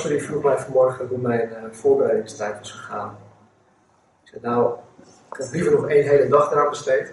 [0.00, 3.18] Jasper die vroeg mij vanmorgen hoe mijn uh, voorbereidingstijd was gegaan.
[4.22, 4.74] Ik zei, nou,
[5.32, 7.12] ik heb liever nog één hele dag eraan besteed.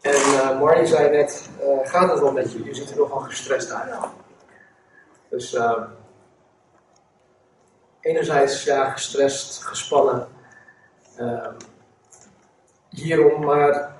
[0.00, 2.64] En uh, zei net, uh, gaat het wel met je?
[2.64, 3.94] Je ziet er nogal gestrest uit.
[5.28, 5.58] Dus
[8.00, 10.28] enerzijds ja, gestrest, gespannen.
[12.88, 13.94] Hierom, maar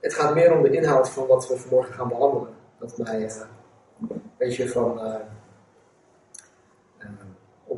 [0.00, 2.54] het gaat meer om de inhoud van wat we vanmorgen gaan behandelen.
[2.78, 3.30] Dat mij
[4.08, 5.00] een beetje van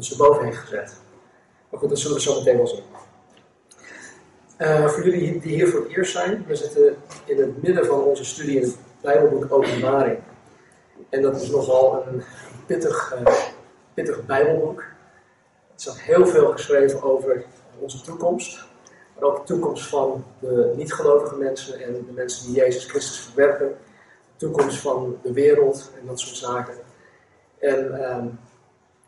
[0.03, 1.01] ons erboven heeft gezet.
[1.71, 2.85] Maar goed, dat zullen we zo meteen wel zien.
[4.59, 8.01] Uh, voor jullie die hier voor het eerst zijn, we zitten in het midden van
[8.03, 10.19] onze studie in het Bijbelboek Openbaring.
[11.09, 12.23] En dat is nogal een
[12.67, 13.35] pittig, uh,
[13.95, 14.79] pittig Bijbelboek.
[14.79, 17.45] Er staat heel veel geschreven over
[17.79, 18.65] onze toekomst,
[19.15, 23.69] maar ook de toekomst van de niet-gelovige mensen en de mensen die Jezus Christus verwerpen,
[23.69, 26.75] de toekomst van de wereld en dat soort zaken.
[27.59, 28.25] En uh,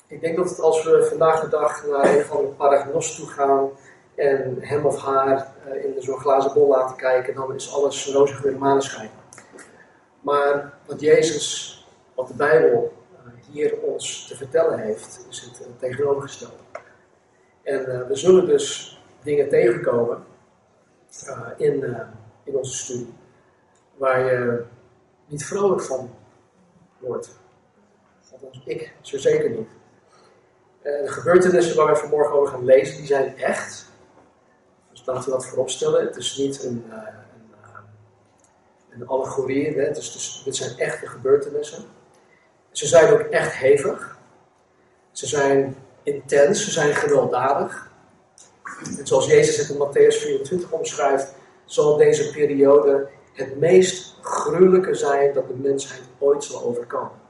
[0.07, 3.71] ik denk dat als we vandaag de dag naar een van de paragnos toe gaan
[4.15, 8.35] en hem of haar uh, in zo'n glazen bol laten kijken, dan is alles roze
[8.35, 9.11] geur maneschijn.
[10.21, 11.79] Maar wat Jezus,
[12.15, 16.57] wat de Bijbel uh, hier ons te vertellen heeft, is het uh, tegenovergestelde.
[17.63, 20.25] En we zullen dus dingen tegenkomen
[21.57, 21.97] in,
[22.45, 23.15] in onze studie
[23.97, 24.65] waar je
[25.27, 26.11] niet vrolijk van
[26.99, 27.39] wordt.
[28.33, 29.69] Althans, ik zo zeker niet.
[30.85, 33.87] De gebeurtenissen waar we vanmorgen over gaan lezen, die zijn echt.
[34.91, 36.07] Dus laten we dat vooropstellen.
[36.07, 37.79] Het is niet een, uh, een, uh,
[38.91, 39.79] een allegorie.
[39.79, 39.93] Hè?
[39.93, 41.85] Dus, dit zijn echte gebeurtenissen.
[42.71, 44.19] Ze zijn ook echt hevig.
[45.13, 46.65] Ze zijn intens.
[46.65, 47.91] Ze zijn gewelddadig.
[48.99, 55.33] En zoals Jezus het in Matthäus 24 omschrijft, zal deze periode het meest gruwelijke zijn
[55.33, 57.24] dat de mensheid ooit zal overkomen.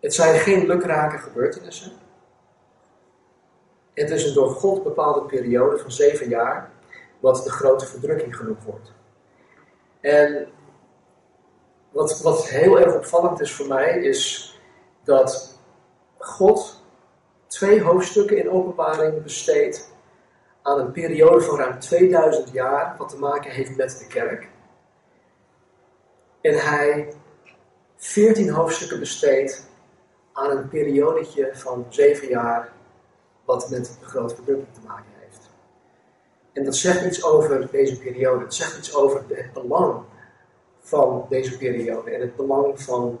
[0.00, 1.92] Het zijn geen lukrake gebeurtenissen.
[3.94, 6.70] Het is een door God bepaalde periode van zeven jaar,
[7.20, 8.92] wat de grote verdrukking genoemd wordt.
[10.00, 10.48] En
[11.90, 14.52] wat, wat heel erg opvallend is voor mij, is
[15.04, 15.60] dat
[16.18, 16.82] God
[17.46, 19.92] twee hoofdstukken in openbaring besteedt
[20.62, 24.48] aan een periode van ruim 2000 jaar, wat te maken heeft met de kerk.
[26.40, 27.12] En hij
[27.96, 29.67] 14 hoofdstukken besteedt
[30.38, 32.72] aan een periodetje van zeven jaar
[33.44, 35.50] wat met de grote verdrukking te maken heeft.
[36.52, 38.44] En dat zegt iets over deze periode.
[38.44, 40.02] Het zegt iets over het belang
[40.80, 43.20] van deze periode en het belang van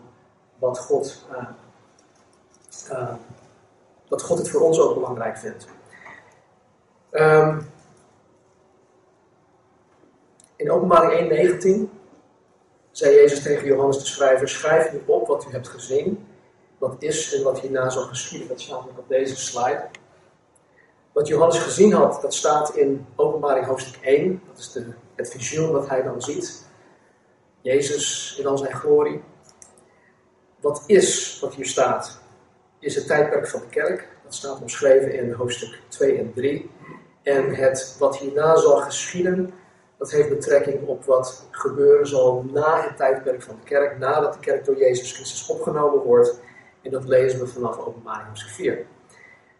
[0.58, 1.48] wat God, uh,
[2.90, 3.14] uh,
[4.08, 5.66] dat God het voor ons ook belangrijk vindt.
[7.10, 7.70] Um,
[10.56, 11.30] in openbaring
[11.90, 11.96] 1.19
[12.90, 16.26] zei Jezus tegen Johannes de schrijver, schrijf nu op wat u hebt gezien,
[16.78, 18.48] wat is en wat hierna zal geschieden.
[18.48, 19.86] Dat staat ook op deze slide.
[21.12, 24.42] Wat Johannes gezien had, dat staat in Openbaring hoofdstuk 1.
[24.48, 26.66] Dat is de, het visioen wat hij dan ziet.
[27.60, 29.22] Jezus in al zijn glorie.
[30.60, 32.20] Wat is, wat hier staat,
[32.78, 34.08] is het tijdperk van de kerk.
[34.24, 36.70] Dat staat omschreven in hoofdstuk 2 en 3.
[37.22, 39.54] En het wat hierna zal geschieden,
[39.98, 44.40] dat heeft betrekking op wat gebeuren zal na het tijdperk van de kerk, nadat de
[44.40, 46.40] kerk door Jezus Christus opgenomen wordt.
[46.88, 48.86] En dat lezen we vanaf openbaring hoofdstuk 4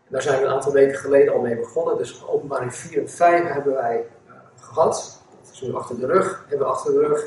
[0.09, 1.97] daar zijn we een aantal weken geleden al mee begonnen.
[1.97, 5.23] Dus openbaring 4 en 5 hebben wij uh, gehad.
[5.43, 7.25] Dat is nu achter de rug, hebben we achter de rug.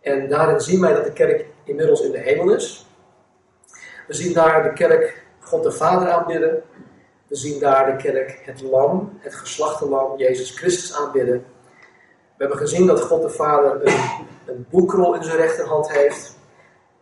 [0.00, 2.86] En daarin zien wij dat de kerk inmiddels in de hemel is.
[4.06, 6.62] We zien daar de kerk God de Vader aanbidden.
[7.26, 11.44] We zien daar de kerk het lam, het geslachte lam, Jezus Christus aanbidden.
[12.36, 16.38] We hebben gezien dat God de Vader een, een boekrol in zijn rechterhand heeft.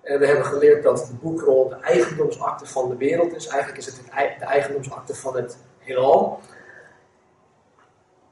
[0.03, 3.47] En we hebben geleerd dat de boekrol de eigendomsakte van de wereld is.
[3.47, 4.01] Eigenlijk is het
[4.39, 6.41] de eigendomsakte van het heelal.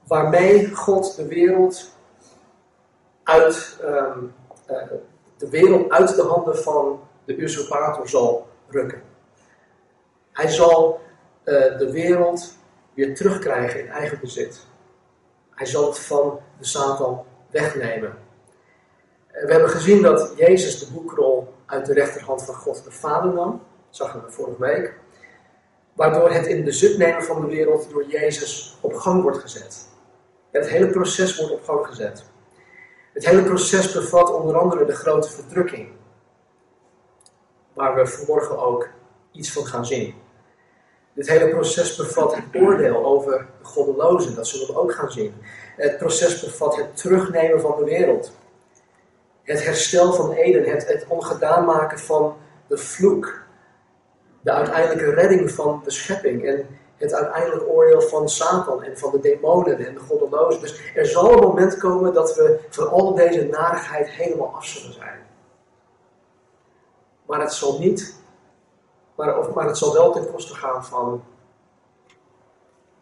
[0.06, 1.90] Waarmee God de wereld
[3.22, 4.18] uit, ehm,
[4.66, 4.90] eh,
[5.36, 9.02] de wereld uit de handen van de usurpator zal rukken.
[10.32, 11.00] Hij zal
[11.44, 12.56] uh, de wereld
[12.94, 14.66] weer terugkrijgen in eigen bezit.
[15.50, 18.18] Hij zal het van de Satan wegnemen.
[19.26, 23.32] Eh, we hebben gezien dat Jezus de boekrol uit de rechterhand van God de Vader
[23.32, 23.62] nam.
[23.90, 24.94] Zagen we vorige week.
[25.92, 29.88] Waardoor het in bezit nemen van de wereld door Jezus op gang wordt gezet.
[30.50, 32.24] het hele proces wordt op gang gezet.
[33.12, 35.88] Het hele proces bevat onder andere de grote verdrukking.
[37.72, 38.88] Waar we vanmorgen ook
[39.32, 40.14] iets van gaan zien.
[41.12, 44.34] Dit hele proces bevat het oordeel over de goddelozen.
[44.34, 45.34] Dat zullen we ook gaan zien.
[45.76, 48.32] Het proces bevat het terugnemen van de wereld.
[49.50, 52.36] Het herstel van Eden, het, het ongedaan maken van
[52.66, 53.42] de vloek.
[54.40, 56.66] de uiteindelijke redding van de schepping en
[56.96, 60.60] het uiteindelijk oordeel van Satan en van de demonen en de goddelozen.
[60.60, 64.92] Dus er zal een moment komen dat we van al deze narigheid helemaal af zullen
[64.92, 65.18] zijn.
[67.26, 68.14] Maar het zal niet,
[69.14, 71.24] maar, of, maar het zal wel ten koste gaan van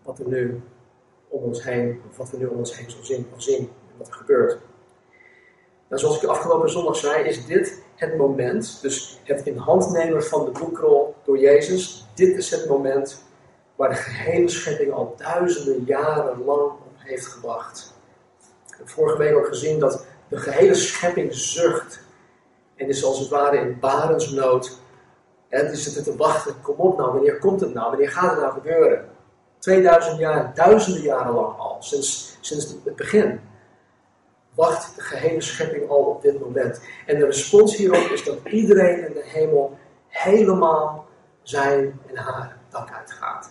[0.03, 0.62] wat er nu
[1.29, 4.15] om ons heen, of wat we nu om ons heen zullen zien, zien wat er
[4.15, 4.59] gebeurt.
[5.88, 10.25] Nou, zoals ik afgelopen zondag zei, is dit het moment, dus het in hand nemen
[10.25, 13.25] van de boekrol door Jezus, dit is het moment
[13.76, 17.94] waar de gehele schepping al duizenden jaren lang op heeft gewacht.
[18.67, 22.00] Ik heb vorige week ook gezien dat de gehele schepping zucht
[22.76, 24.79] en is als het ware in barensnood.
[25.49, 28.40] En die zitten te wachten, kom op nou, wanneer komt het nou, wanneer gaat het
[28.40, 29.08] nou gebeuren?
[29.58, 33.40] 2000 jaar, duizenden jaren lang al, sinds, sinds het begin
[34.59, 36.81] wacht de gehele schepping al op dit moment.
[37.07, 39.79] En de respons hierop is dat iedereen in de hemel
[40.09, 41.07] helemaal
[41.43, 43.51] zijn en haar dak uitgaat.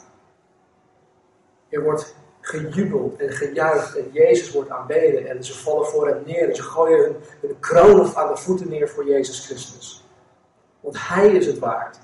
[1.69, 6.49] Er wordt gejubeld en gejuicht en Jezus wordt aanbeden en ze vallen voor hem neer
[6.49, 10.05] en ze gooien hun, hun kroon aan de voeten neer voor Jezus Christus.
[10.79, 11.99] Want Hij is het waard.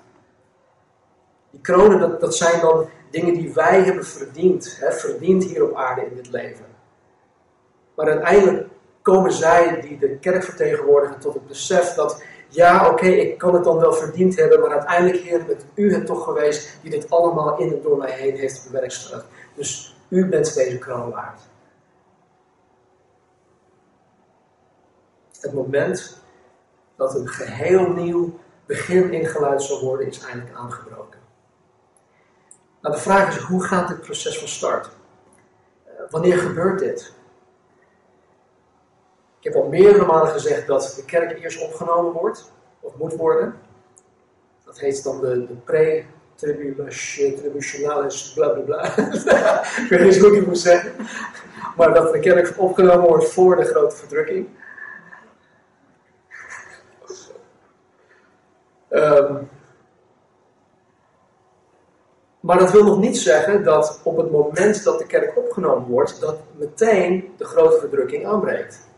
[1.49, 5.75] Die kronen, dat, dat zijn dan dingen die wij hebben verdiend, hè, verdiend hier op
[5.75, 6.65] aarde in dit leven.
[7.95, 8.71] Maar uiteindelijk
[9.03, 13.63] komen zij die de kerk vertegenwoordigen tot het besef dat, ja oké, ik kan het
[13.63, 17.57] dan wel verdiend hebben, maar uiteindelijk Heer, bent u het toch geweest die dit allemaal
[17.59, 19.25] in en door mij heen heeft bewerkstelligd.
[19.55, 21.41] Dus u bent deze kroon waard.
[25.39, 26.17] Het moment
[26.95, 31.19] dat een geheel nieuw begin ingeluid zal worden, is eindelijk aangebroken.
[32.81, 34.89] Nou, de vraag is, hoe gaat dit proces van start?
[35.85, 37.13] Uh, wanneer gebeurt dit?
[39.43, 43.55] Ik heb al meerdere malen gezegd dat de kerk eerst opgenomen wordt, of moet worden.
[44.65, 48.97] Dat heet dan de, de pre-tribulationalis, bla bla bla.
[49.83, 50.91] ik weet niet hoe ik het moet zeggen.
[51.77, 54.47] Maar dat de kerk opgenomen wordt voor de grote verdrukking.
[58.89, 59.49] Um,
[62.39, 66.19] maar dat wil nog niet zeggen dat op het moment dat de kerk opgenomen wordt,
[66.19, 68.91] dat meteen de grote verdrukking aanbreekt.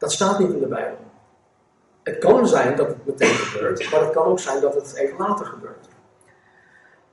[0.00, 0.98] Dat staat niet in de Bijbel.
[2.02, 5.18] Het kan zijn dat het meteen gebeurt, maar het kan ook zijn dat het even
[5.18, 5.88] later gebeurt.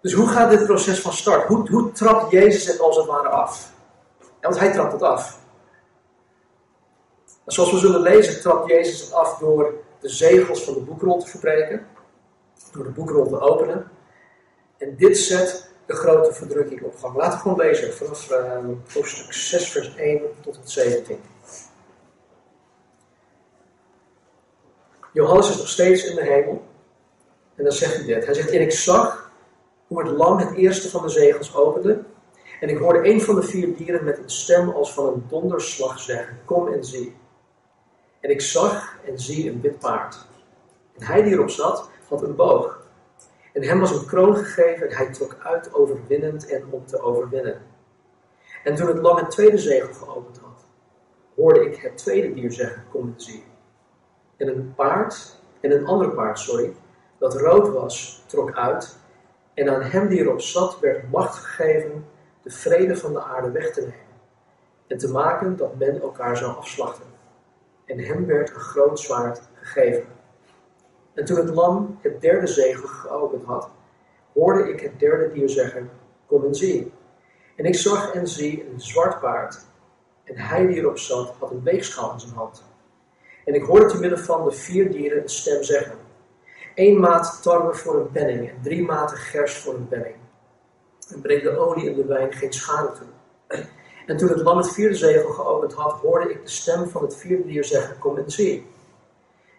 [0.02, 1.48] Dus hoe gaat dit proces van start?
[1.48, 3.76] Hoe, hoe trapt Jezus het als het ware af?
[4.42, 5.40] want hij trapt het af.
[7.46, 11.20] En zoals we zullen lezen, trapt Jezus het af door de zegels van de boekrol
[11.20, 11.88] te verbreken,
[12.72, 13.92] door de boekrol te openen.
[14.78, 17.16] En dit zet de grote verdrukking op gang.
[17.16, 18.58] Laten we gewoon lezen vanaf uh,
[18.94, 21.20] hoofdstuk 6, vers 1 tot en 17.
[25.18, 26.64] Johannes is nog steeds in de hemel.
[27.56, 28.26] En dan zegt hij dit.
[28.26, 29.32] Hij zegt, en ik zag
[29.88, 32.04] hoe het lam het eerste van de zegels opende.
[32.60, 36.00] En ik hoorde een van de vier dieren met een stem als van een donderslag
[36.00, 37.16] zeggen, kom en zie.
[38.20, 40.26] En ik zag en zie een wit paard.
[40.98, 42.88] En hij die erop zat, had een boog.
[43.54, 47.62] En hem was een kroon gegeven en hij trok uit overwinnend en om te overwinnen.
[48.64, 50.66] En toen het lam het tweede zegel geopend had,
[51.36, 53.44] hoorde ik het tweede dier zeggen, kom en zie
[54.38, 56.74] en een paard, en een ander paard, sorry,
[57.18, 58.98] dat rood was, trok uit,
[59.54, 62.06] en aan hem die erop zat werd macht gegeven
[62.42, 64.16] de vrede van de aarde weg te nemen,
[64.88, 67.06] en te maken dat men elkaar zou afslachten.
[67.86, 70.06] En hem werd een groot zwaard gegeven.
[71.14, 73.70] En toen het lam het derde zegel geopend had,
[74.34, 75.90] hoorde ik het derde dier zeggen,
[76.26, 76.92] kom en zie.
[77.56, 79.66] En ik zag en zie een zwart paard,
[80.24, 82.67] en hij die erop zat had een weegschaal in zijn hand
[83.48, 85.98] en ik hoorde te midden van de vier dieren een stem zeggen:
[86.76, 90.16] Eén maat tarwe voor een penning en drie maten gerst voor een penning.
[91.14, 93.08] En breng de olie en de wijn geen schade toe.
[94.06, 97.16] En toen het lam het vierde zegel geopend had, hoorde ik de stem van het
[97.16, 98.68] vierde dier zeggen: Kom en zie.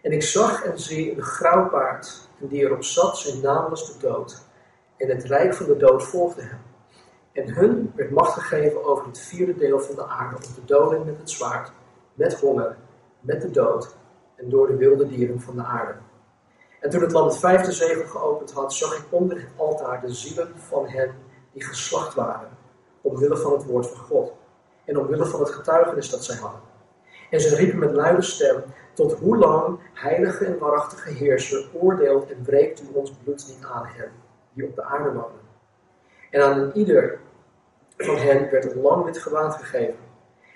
[0.01, 3.93] En ik zag en zie een grauw paard, en die erop zat, zijn naam was
[3.93, 4.41] de dood.
[4.97, 6.61] En het rijk van de dood volgde hem.
[7.31, 11.05] En hun werd macht gegeven over het vierde deel van de aarde om te doden
[11.05, 11.71] met het zwaard,
[12.13, 12.77] met honger
[13.19, 13.95] met de dood
[14.35, 15.95] en door de wilde dieren van de aarde.
[16.79, 20.13] En toen het land het vijfde zegel geopend had, zag ik onder het altaar de
[20.13, 21.11] zielen van hen
[21.53, 22.49] die geslacht waren,
[23.01, 24.33] omwille van het woord van God
[24.85, 26.61] en omwille van het getuigenis dat zij hadden.
[27.29, 32.41] En ze riepen met luide stem, tot hoe lang, heilige en waarachtige heerser, oordeelt en
[32.41, 34.11] breekt u ons bloed niet aan hen,
[34.53, 35.47] die op de aarde wonen.
[36.29, 37.19] En aan ieder
[37.97, 39.99] van hen werd een lang wit gewaad gegeven.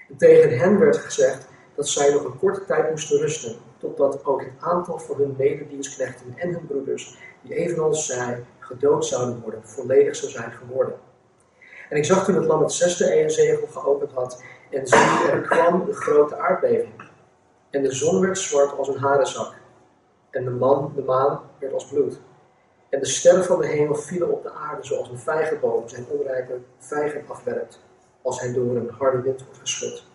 [0.09, 4.41] En tegen hen werd gezegd, dat zij nog een korte tijd moesten rusten, totdat ook
[4.41, 10.15] het aantal van hun mededienstknechten en hun broeders, die evenals zij gedood zouden worden, volledig
[10.15, 10.95] zou zijn geworden.
[11.89, 15.85] En ik zag toen het lam het zesde zegel geopend had, en zie, er kwam
[15.85, 16.93] de grote aardbeving.
[17.69, 19.53] En de zon werd zwart als een harenzak,
[20.29, 22.19] en de, man, de maan werd als bloed.
[22.89, 26.59] En de sterren van de hemel vielen op de aarde zoals een vijgenboom zijn onrijpe
[26.77, 27.79] vijgen afwerpt,
[28.21, 30.05] als hij door een harde wind wordt geschud.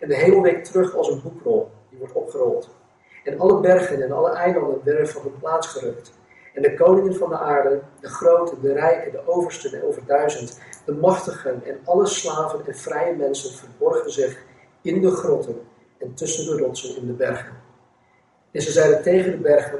[0.00, 2.70] En de hemel week terug als een boekrol, die wordt opgerold.
[3.24, 6.12] En alle bergen en alle eilanden werden van hun plaats gerukt.
[6.54, 10.60] En de koningen van de aarde, de grote, de rijken, de oversten en over duizend,
[10.84, 14.42] de machtigen en alle slaven en vrije mensen verborgen zich
[14.80, 15.60] in de grotten
[15.98, 17.56] en tussen de rotsen in de bergen.
[18.50, 19.78] En ze zeiden tegen de bergen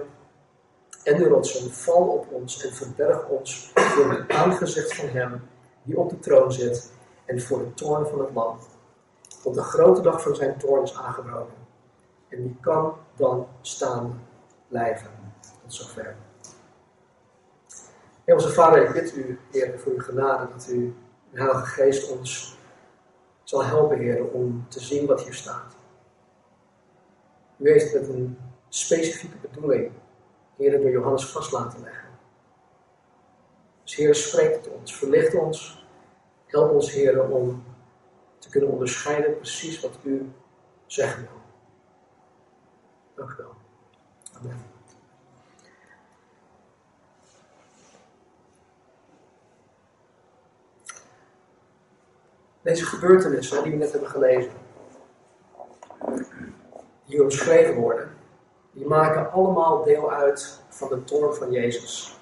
[1.05, 5.43] en de rotsen, val op ons en verberg ons voor het aangezicht van hem
[5.83, 6.93] die op de troon zit
[7.25, 8.78] en voor de toorn van het land.
[9.43, 11.57] Want de grote dag van zijn toorn is aangebroken.
[12.29, 14.23] En die kan dan staan
[14.69, 15.11] blijven.
[15.63, 16.17] Tot zover.
[18.25, 20.95] Onze Vader, ik bid u, Heer, voor uw genade, dat u,
[21.31, 22.59] de Heilige Geest, ons
[23.43, 25.77] zal helpen, Heer, om te zien wat hier staat.
[27.57, 29.93] U heeft met een specifieke bedoeling,
[30.57, 32.09] Heer, door Johannes vast laten leggen.
[33.83, 35.87] Dus Heer, spreek ons, verlicht ons,
[36.47, 37.65] help ons, Heer, om
[38.39, 40.33] te kunnen onderscheiden precies wat u
[40.87, 41.41] zeggen wil.
[43.15, 43.55] Dank u wel.
[44.39, 44.77] Amen.
[52.63, 54.53] Deze gebeurtenissen die we net hebben gelezen,
[57.05, 58.17] die omschreven worden,
[58.73, 62.17] die maken allemaal deel uit van de toorn van Jezus.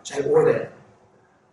[0.00, 0.66] Zijn oordeel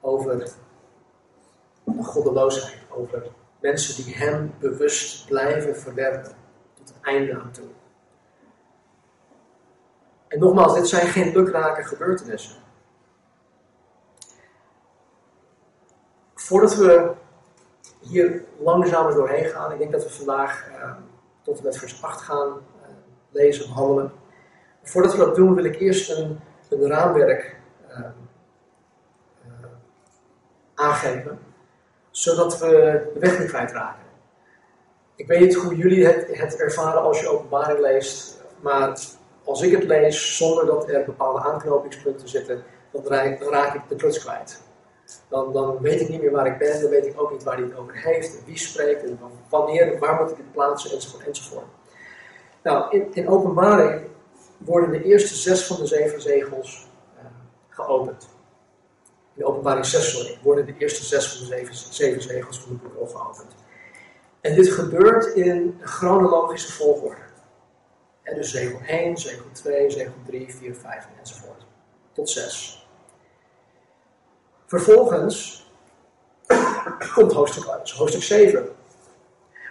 [0.02, 3.24] over de goddeloosheid, over
[3.60, 6.36] mensen die Hem bewust blijven verwerpen
[6.74, 7.68] tot het einde aan toe.
[10.28, 12.56] En nogmaals, dit zijn geen lukrake gebeurtenissen.
[16.34, 17.12] Voordat we
[18.00, 20.96] hier langzamer doorheen gaan, ik denk dat we vandaag uh,
[21.42, 22.88] tot en met vers 8 gaan uh,
[23.30, 24.12] lezen, handelen.
[24.84, 26.40] Voordat we dat doen, wil ik eerst een,
[26.70, 28.00] een raamwerk uh,
[30.76, 31.40] aangeven,
[32.18, 32.68] zodat we
[33.14, 34.04] de weg niet kwijtraken.
[35.16, 39.00] Ik weet niet hoe jullie het, het ervaren als je openbaring leest, maar
[39.44, 43.04] als ik het lees zonder dat er bepaalde aanknopingspunten zitten, dan
[43.50, 44.62] raak, ik de kluts kwijt.
[45.30, 47.58] Dan, dan, weet ik niet meer waar ik ben, dan weet ik ook niet waar
[47.58, 49.20] hij het over heeft, wie spreekt, en
[49.50, 51.66] wanneer, waar moet ik het plaatsen, enzovoort, enzovoort.
[52.64, 54.02] Nou, in, in openbaring
[54.58, 57.26] worden de eerste zes van de zeven zegels uh,
[57.70, 58.28] geopend.
[59.38, 62.76] In openbaring 6, sorry, worden de eerste zes van de zeven, zeven zegels van de
[62.76, 63.18] boek.
[64.42, 67.22] En dit gebeurt in chronologische volgorde.
[68.24, 71.66] En dus zegel 1, zegel 2, zegel 3, 4, 5 enzovoort.
[72.12, 72.88] Tot 6.
[74.66, 75.68] Vervolgens
[77.16, 77.64] komt hoofdstuk,
[77.96, 78.70] hoofdstuk 7.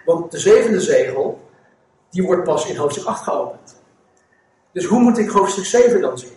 [0.05, 1.41] Want de zevende zegel,
[2.09, 3.81] die wordt pas in hoofdstuk 8 geopend.
[4.71, 6.36] Dus hoe moet ik hoofdstuk 7 dan zien?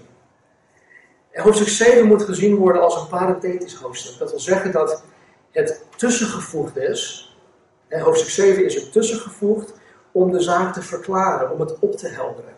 [1.41, 4.19] En hoofdstuk 7 moet gezien worden als een parenthetisch hoofdstuk.
[4.19, 5.03] Dat wil zeggen dat
[5.51, 7.35] het tussengevoegd is.
[7.89, 9.73] En hoofdstuk 7 is er tussengevoegd
[10.13, 12.55] om de zaak te verklaren, om het op te helderen.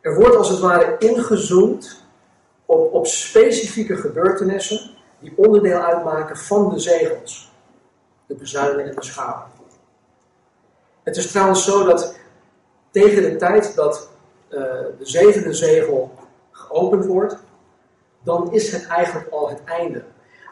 [0.00, 2.04] Er wordt als het ware ingezoomd
[2.66, 7.52] op, op specifieke gebeurtenissen die onderdeel uitmaken van de zegels,
[8.26, 9.46] de bezuinen en de schalen.
[11.02, 12.16] Het is trouwens zo dat
[12.90, 14.08] tegen de tijd dat
[14.50, 14.60] uh,
[14.98, 16.14] de zevende zegel
[16.50, 17.36] geopend wordt,
[18.24, 20.04] dan is het eigenlijk al het einde.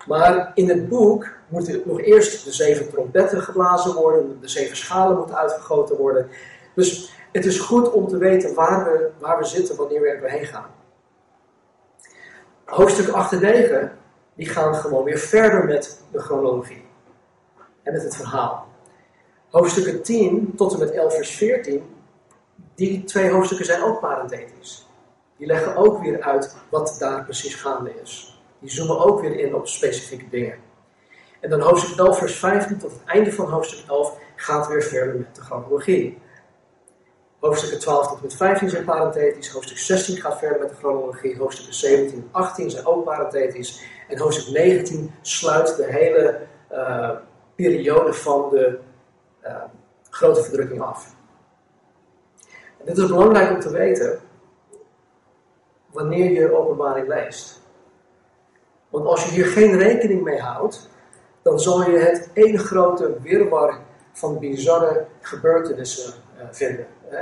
[0.07, 5.17] Maar in het boek moeten nog eerst de zeven trompetten geblazen worden, de zeven schalen
[5.17, 6.29] moeten uitgegoten worden.
[6.75, 10.21] Dus het is goed om te weten waar we, waar we zitten wanneer we er
[10.21, 10.71] doorheen gaan.
[12.65, 13.99] Hoofdstuk 8 en 9,
[14.35, 16.85] die gaan gewoon weer verder met de chronologie
[17.83, 18.67] en met het verhaal.
[19.51, 21.95] Hoofdstukken 10 tot en met 11 vers 14,
[22.75, 24.87] die twee hoofdstukken zijn ook parenthetisch.
[25.43, 28.41] Die leggen ook weer uit wat daar precies gaande is.
[28.59, 30.59] Die zoomen ook weer in op specifieke dingen.
[31.41, 35.17] En dan hoofdstuk 11, vers 15 tot het einde van hoofdstuk 11 gaat weer verder
[35.17, 36.19] met de chronologie.
[37.41, 39.51] Hoofdstukken 12 tot en met 15 zijn parenthetisch.
[39.51, 41.39] Hoofdstuk 16 gaat verder met de chronologie.
[41.39, 43.85] Hoofdstukken 17 en 18 zijn ook parenthetisch.
[44.09, 46.41] En hoofdstuk 19 sluit de hele
[46.73, 47.11] uh,
[47.55, 48.79] periode van de
[49.45, 49.63] uh,
[50.11, 51.15] grote verdrukking af.
[52.85, 54.21] Dit is belangrijk om te weten
[55.93, 57.61] wanneer je openbaring leest.
[58.89, 60.89] Want als je hier geen rekening mee houdt,
[61.43, 63.79] dan zal je het één grote wirwar
[64.13, 66.87] van bizarre gebeurtenissen uh, vinden.
[67.11, 67.19] Uh,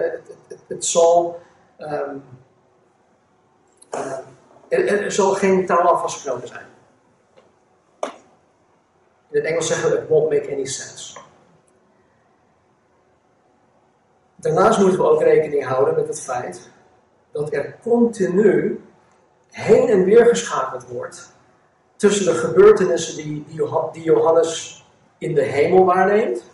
[0.66, 1.40] het, zal
[1.78, 2.22] um,
[3.94, 4.18] Uh,
[4.68, 6.66] er, zal geen taal vastgenomen zijn.
[9.30, 11.18] In het Engels zeggen we, it won't make any sense.
[14.36, 16.70] Daarnaast moeten we ook rekening houden met het feit
[17.32, 18.80] dat er continu
[19.50, 21.32] heen en weer geschakeld wordt
[21.96, 23.44] tussen de gebeurtenissen die,
[23.92, 24.84] die Johannes
[25.18, 26.44] in de hemel waarneemt.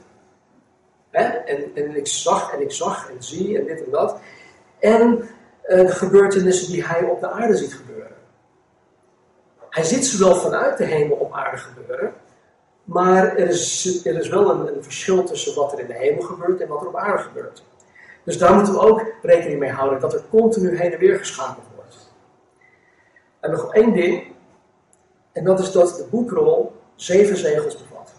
[1.10, 1.24] Hè?
[1.24, 4.20] En, en ik zag en ik zag en zie en dit en dat.
[4.78, 5.28] En
[5.66, 8.16] de gebeurtenissen die hij op de aarde ziet gebeuren.
[9.70, 12.14] Hij ziet ze wel vanuit de hemel op aarde gebeuren.
[12.84, 16.22] Maar er is, er is wel een, een verschil tussen wat er in de hemel
[16.22, 17.64] gebeurt en wat er op aarde gebeurt.
[18.26, 21.66] Dus daar moeten we ook rekening mee houden, dat er continu heen en weer geschakeld
[21.74, 22.14] wordt.
[23.40, 24.34] En nog één ding,
[25.32, 28.12] en dat is dat de boekrol zeven zegels bevat.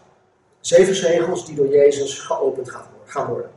[0.59, 2.71] Zeven zegels die door Jezus geopend
[3.05, 3.51] gaan worden.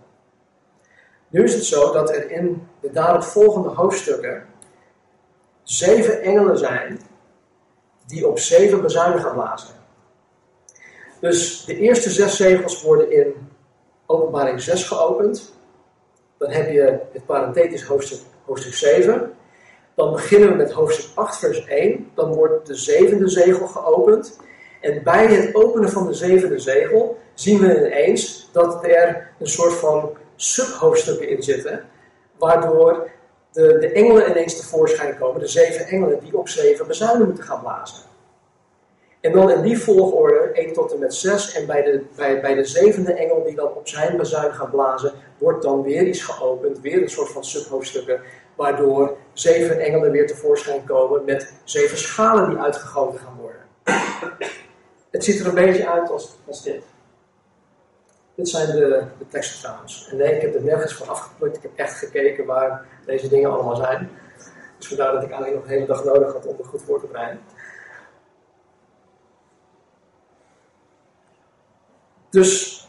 [1.28, 4.46] Nu is het zo dat er in de daarop volgende hoofdstukken
[5.62, 7.00] zeven engelen zijn
[8.06, 9.74] die op zeven bezuinigen gaan blazen.
[11.20, 13.48] Dus de eerste zes zegels worden in
[14.06, 15.58] openbaring 6 geopend.
[16.40, 19.32] Dan heb je het parenthetisch hoofdstuk, hoofdstuk 7.
[19.94, 22.10] Dan beginnen we met hoofdstuk 8, vers 1.
[22.14, 24.40] Dan wordt de zevende zegel geopend.
[24.80, 29.72] En bij het openen van de zevende zegel zien we ineens dat er een soort
[29.72, 31.84] van subhoofdstukken in zitten.
[32.38, 33.10] Waardoor
[33.52, 35.40] de, de engelen ineens tevoorschijn komen.
[35.40, 38.09] De zeven engelen die op zeven bezuinen moeten gaan blazen.
[39.20, 41.54] En dan in die volgorde 1 tot en met 6.
[41.54, 45.62] En bij de, bij, de zevende engel die dan op zijn bezuin gaat blazen, wordt
[45.62, 46.80] dan weer iets geopend.
[46.80, 48.20] Weer een soort van subhoofdstukken.
[48.54, 53.60] Waardoor zeven engelen weer tevoorschijn komen met zeven schalen die uitgegoten gaan worden.
[55.10, 56.82] Het ziet er een beetje uit als, als dit.
[58.34, 60.08] Dit zijn de, de teksten trouwens.
[60.10, 61.56] En nee, ik heb er nergens van afgeplukt.
[61.56, 64.10] Ik heb echt gekeken waar deze dingen allemaal zijn.
[64.78, 67.00] Dus vandaar dat ik eigenlijk nog een hele dag nodig had om er goed voor
[67.00, 67.40] te bereiden.
[72.30, 72.80] Dus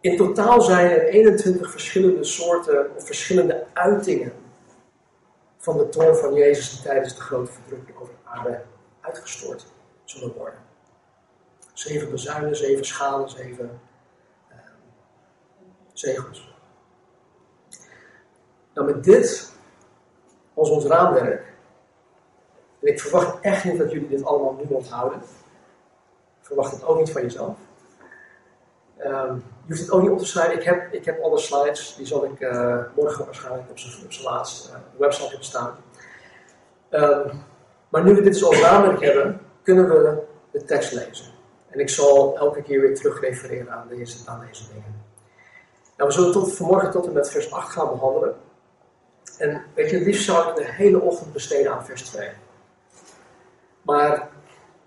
[0.00, 4.32] in totaal zijn er 21 verschillende soorten of verschillende uitingen
[5.56, 8.62] van de toorn van Jezus die tijdens de grote verdrukking over de aarde
[9.00, 9.66] uitgestort
[10.04, 10.58] zullen worden.
[11.72, 13.80] Zeven bezuinen, zeven schalen, zeven
[14.50, 14.56] uh,
[15.92, 16.54] zegels.
[18.74, 19.52] Nou, met dit
[20.54, 21.52] als ons raamwerk,
[22.80, 25.22] en ik verwacht echt niet dat jullie dit allemaal nu onthouden
[26.42, 27.56] verwacht het ook niet van jezelf.
[29.04, 30.56] Um, je hoeft het ook niet op te schrijven.
[30.56, 34.70] Ik heb, ik heb alle slides, die zal ik uh, morgen waarschijnlijk op zijn, laatste
[34.70, 35.76] uh, website hebben staan.
[36.90, 37.44] Um,
[37.88, 41.26] maar nu we dit zo als raamwerk hebben, kunnen we de tekst lezen.
[41.68, 45.04] En ik zal elke keer weer terug refereren aan deze, aan deze dingen.
[45.96, 48.34] Nou, we zullen tot, vanmorgen tot en met vers 8 gaan behandelen.
[49.38, 52.28] En weet je, liefst zou ik de hele ochtend besteden aan vers 2.
[53.82, 54.28] Maar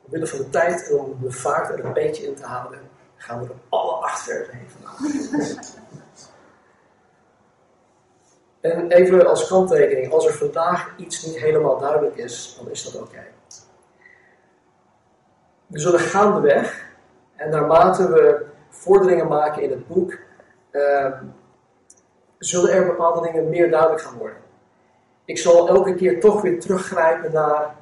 [0.05, 2.79] omwille van de tijd en om de vaart er een beetje in te houden,
[3.15, 5.73] gaan we er alle acht versen heen vandaag.
[8.65, 13.01] En even als kanttekening, als er vandaag iets niet helemaal duidelijk is, dan is dat
[13.01, 13.23] oké.
[15.67, 16.85] We zullen gaandeweg,
[17.35, 20.17] en naarmate we vorderingen maken in het boek,
[20.71, 21.11] uh,
[22.37, 24.37] zullen er bepaalde dingen meer duidelijk gaan worden.
[25.25, 27.75] Ik zal elke keer toch weer teruggrijpen naar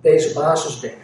[0.00, 1.01] deze basisdingen.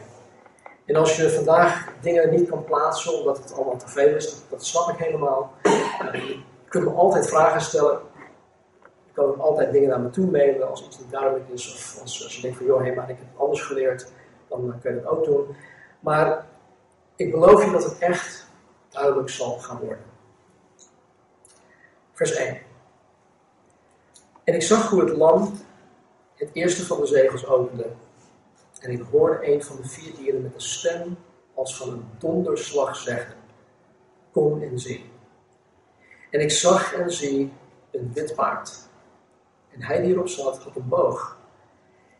[0.88, 4.66] En als je vandaag dingen niet kan plaatsen omdat het allemaal te veel is, dat,
[4.66, 5.52] snap ik helemaal.
[5.62, 8.00] Uh, je kunt me altijd vragen stellen.
[9.06, 11.74] Je kan ook altijd dingen naar me toe mailen als iets niet duidelijk is.
[11.74, 14.12] Of als, als je denkt van, joh, hey, maar ik heb anders geleerd,
[14.48, 15.56] dan kun je dat ook doen.
[16.00, 16.46] Maar
[17.16, 18.46] ik beloof je dat het echt
[18.88, 20.04] duidelijk zal gaan worden.
[22.12, 22.58] Vers 1.
[24.44, 25.58] En ik zag hoe het lam
[26.34, 27.86] het eerste van de zegels opende
[28.80, 31.16] en ik hoorde een van de vier dieren met een stem
[31.54, 33.34] als van een donderslag zeggen:
[34.30, 35.10] Kom en zie.
[36.30, 37.52] En ik zag en zie
[37.90, 38.86] een wit paard.
[39.70, 41.38] En hij die erop zat had een boog.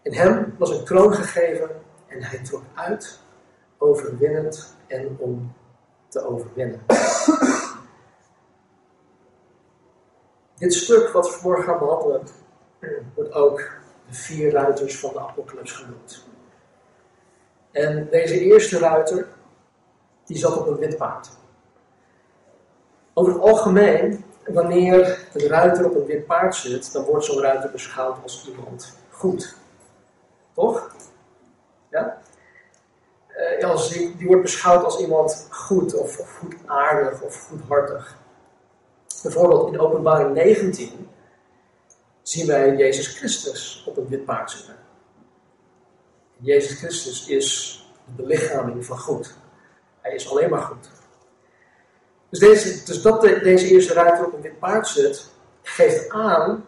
[0.02, 1.70] En hem was een kroon gegeven
[2.06, 3.20] en hij trok uit,
[3.78, 5.52] overwinnend en om
[6.08, 6.84] te overwinnen.
[10.58, 12.26] Dit stuk wat we vanmorgen gaan behandelen,
[13.14, 13.56] wordt ook
[14.08, 16.26] de vier ruiters van de apocalyps genoemd.
[17.78, 19.28] En deze eerste ruiter,
[20.24, 21.28] die zat op een wit paard.
[23.14, 27.70] Over het algemeen, wanneer een ruiter op een wit paard zit, dan wordt zo'n ruiter
[27.70, 29.56] beschouwd als iemand goed.
[30.54, 30.96] Toch?
[31.90, 32.20] Ja?
[33.60, 38.18] Uh, als die, die, wordt beschouwd als iemand goed, of, of goedaardig, of goedhartig.
[39.22, 41.08] Bijvoorbeeld in openbaring 19
[42.22, 44.87] zien wij Jezus Christus op een wit paard zitten.
[46.40, 49.36] Jezus Christus is de belichaming van goed.
[50.00, 50.90] Hij is alleen maar goed.
[52.28, 55.30] Dus, deze, dus dat deze eerste ruiter op een wit paard zit,
[55.62, 56.64] geeft aan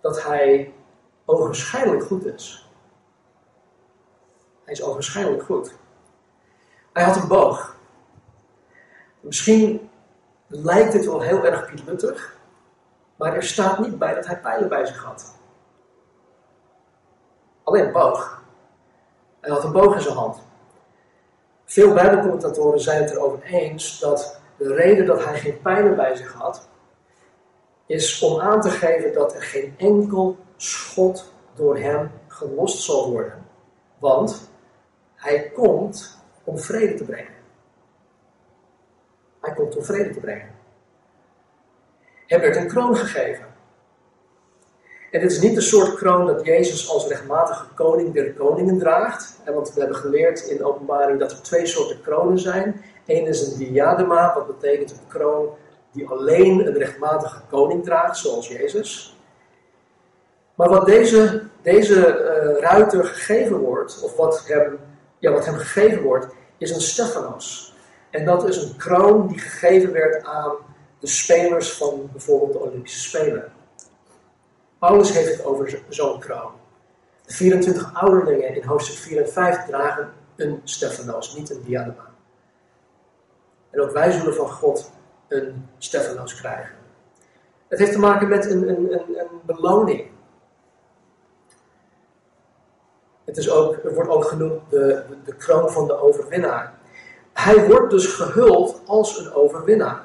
[0.00, 0.72] dat hij
[1.24, 2.68] ogenschijnlijk goed is.
[4.64, 5.74] Hij is ogenschijnlijk goed.
[6.92, 7.76] Hij had een boog.
[9.20, 9.90] Misschien
[10.46, 12.36] lijkt het wel heel erg pietluttig,
[13.16, 15.34] maar er staat niet bij dat hij pijlen bij zich had.
[17.62, 18.38] Alleen een boog.
[19.40, 20.42] Hij had een boog in zijn hand.
[21.64, 26.32] Veel Bijbelcommentatoren zijn het erover eens dat de reden dat hij geen pijlen bij zich
[26.32, 26.68] had,
[27.86, 33.46] is om aan te geven dat er geen enkel schot door hem gelost zal worden.
[33.98, 34.50] Want
[35.14, 37.34] hij komt om vrede te brengen.
[39.40, 40.54] Hij komt om vrede te brengen.
[42.26, 43.47] Hem werd een kroon gegeven.
[45.10, 49.40] En dit is niet de soort kroon dat Jezus als rechtmatige koning der koningen draagt.
[49.44, 52.84] Want we hebben geleerd in de openbaring dat er twee soorten kronen zijn.
[53.06, 55.48] Eén is een diadema, wat betekent een kroon
[55.92, 59.16] die alleen een rechtmatige koning draagt, zoals Jezus.
[60.54, 64.78] Maar wat deze, deze uh, ruiter gegeven wordt, of wat hem,
[65.18, 66.26] ja, wat hem gegeven wordt,
[66.58, 67.74] is een Stephanos.
[68.10, 70.52] En dat is een kroon die gegeven werd aan
[71.00, 73.52] de spelers van bijvoorbeeld de Olympische Spelen.
[74.78, 76.52] Paulus heeft het over zo'n kroon.
[77.26, 82.10] De 24 ouderlingen in hoofdstuk 4 en 5 dragen een Stephanos, niet een diadema.
[83.70, 84.90] En ook wij zullen van God
[85.28, 86.74] een Stephanos krijgen.
[87.68, 90.10] Het heeft te maken met een, een, een, een beloning.
[93.24, 96.78] Het, is ook, het wordt ook genoemd de, de, de kroon van de overwinnaar.
[97.32, 100.02] Hij wordt dus gehuld als een overwinnaar.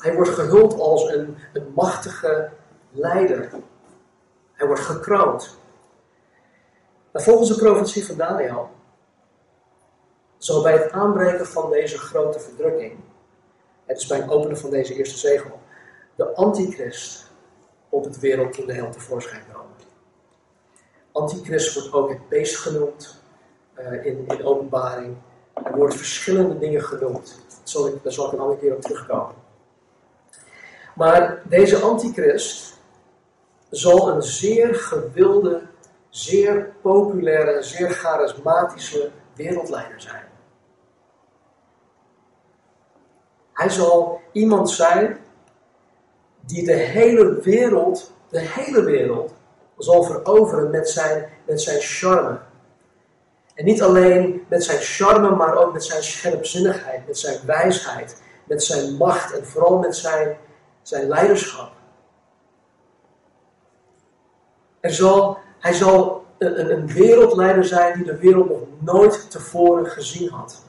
[0.00, 2.50] Hij wordt gehuld als een, een machtige
[2.90, 3.50] leider.
[4.52, 5.58] Hij wordt gekroond.
[7.12, 8.70] Maar volgens de profetie van Daniel
[10.38, 12.98] zal bij het aanbreken van deze grote verdrukking,
[13.84, 15.60] het is bij het openen van deze eerste zegel,
[16.14, 17.30] de antichrist
[17.88, 19.68] op het wereldtoneel tevoorschijn komen.
[21.12, 23.22] Antichrist wordt ook het beest genoemd
[23.78, 25.16] uh, in, in openbaring.
[25.52, 27.40] Er worden verschillende dingen genoemd.
[27.62, 29.34] zal ik, daar zal ik een keer op terugkomen.
[30.94, 32.69] Maar deze antichrist
[33.70, 35.62] zal een zeer gewilde,
[36.08, 40.28] zeer populaire, zeer charismatische wereldleider zijn.
[43.52, 45.18] Hij zal iemand zijn
[46.40, 49.34] die de hele wereld, de hele wereld,
[49.78, 52.38] zal veroveren met zijn, met zijn charme.
[53.54, 58.62] En niet alleen met zijn charme, maar ook met zijn scherpzinnigheid, met zijn wijsheid, met
[58.62, 60.36] zijn macht en vooral met zijn,
[60.82, 61.72] zijn leiderschap.
[64.80, 70.30] Er zal, hij zal een, een wereldleider zijn die de wereld nog nooit tevoren gezien
[70.30, 70.64] had.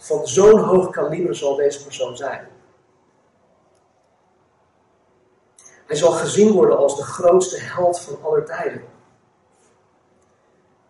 [0.00, 2.48] Van zo'n hoog kaliber zal deze persoon zijn.
[5.86, 8.82] Hij zal gezien worden als de grootste held van aller tijden.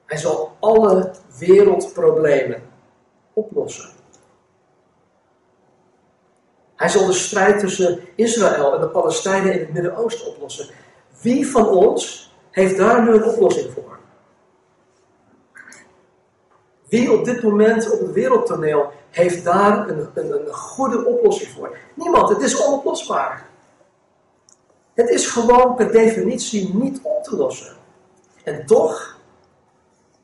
[0.06, 2.62] Hij zal alle wereldproblemen
[3.32, 3.90] oplossen.
[6.76, 10.68] Hij zal de strijd tussen Israël en de Palestijnen in het Midden-Oosten oplossen.
[11.20, 12.27] Wie van ons
[12.58, 13.98] heeft daar nu een oplossing voor?
[16.88, 21.76] Wie op dit moment op het wereldtoneel heeft daar een, een, een goede oplossing voor?
[21.94, 23.46] Niemand, het is onoplosbaar.
[24.94, 27.76] Het is gewoon per definitie niet op te lossen.
[28.44, 29.18] En toch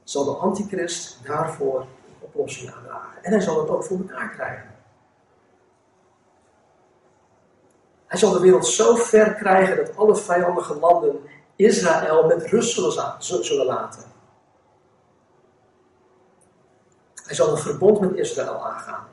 [0.05, 1.87] zal de antichrist daarvoor een
[2.21, 3.25] oplossing aandragen.
[3.25, 4.75] En hij zal het ook voor elkaar krijgen.
[8.07, 11.21] Hij zal de wereld zo ver krijgen dat alle vijandige landen
[11.57, 12.75] Israël met rust
[13.41, 14.03] zullen laten.
[17.25, 19.07] Hij zal een verbond met Israël aangaan.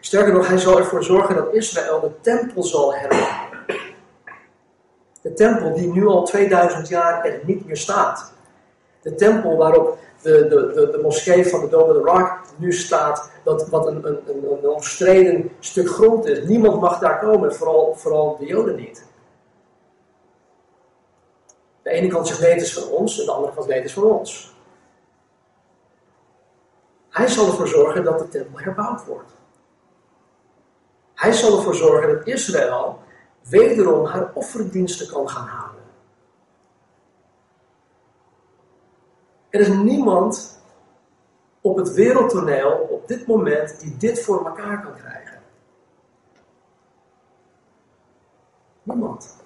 [0.00, 3.18] Sterker nog, hij zal ervoor zorgen dat Israël de tempel zal hebben.
[5.22, 8.32] De tempel die nu al 2000 jaar er niet meer staat.
[9.02, 13.30] De tempel waarop de, de, de, de moskee van de Dome the Rock nu staat,
[13.44, 16.44] dat, wat een, een, een, een omstreden stuk grond is.
[16.44, 19.07] Niemand mag daar komen, vooral, vooral de Joden niet.
[21.88, 23.86] De ene kant zegt nee, het is van ons, en de andere kant nee, het
[23.86, 24.54] is van ons.
[27.08, 29.30] Hij zal ervoor zorgen dat de tempel herbouwd wordt.
[31.14, 32.98] Hij zal ervoor zorgen dat Israël
[33.42, 35.82] wederom haar offerdiensten kan gaan houden.
[39.48, 40.60] Er is niemand
[41.60, 45.42] op het wereldtoneel op dit moment die dit voor elkaar kan krijgen.
[48.82, 49.36] Niemand.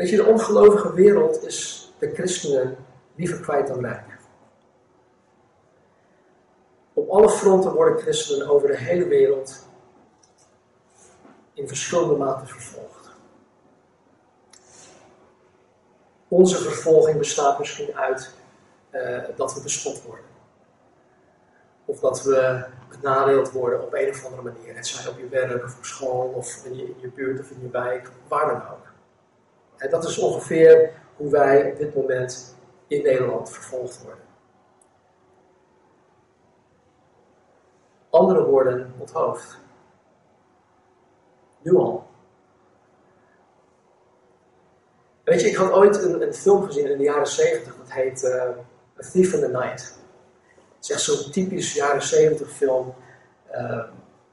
[0.00, 2.76] Weet je, de ongelovige wereld is de christenen
[3.14, 4.18] liever kwijt dan rijk.
[6.92, 9.66] Op alle fronten worden christenen over de hele wereld
[11.54, 13.10] in verschillende mate vervolgd.
[16.28, 18.34] Onze vervolging bestaat misschien uit
[18.90, 20.26] uh, dat we bespot worden.
[21.84, 24.76] Of dat we benadeeld worden op een of andere manier.
[24.76, 27.50] Het zij op je werk of op school of in je, in je buurt of
[27.50, 28.89] in je wijk, waar dan ook.
[29.80, 34.24] En dat is ongeveer hoe wij op dit moment in Nederland vervolgd worden.
[38.10, 39.58] Anderen worden onthoofd.
[41.62, 42.08] Nu al.
[45.24, 48.22] Weet je, ik had ooit een, een film gezien in de jaren 70, dat heet
[48.22, 48.42] uh,
[48.98, 49.98] A Thief in the Night.
[50.76, 52.94] Het is echt zo'n typisch jaren 70 film.
[53.52, 53.84] Uh,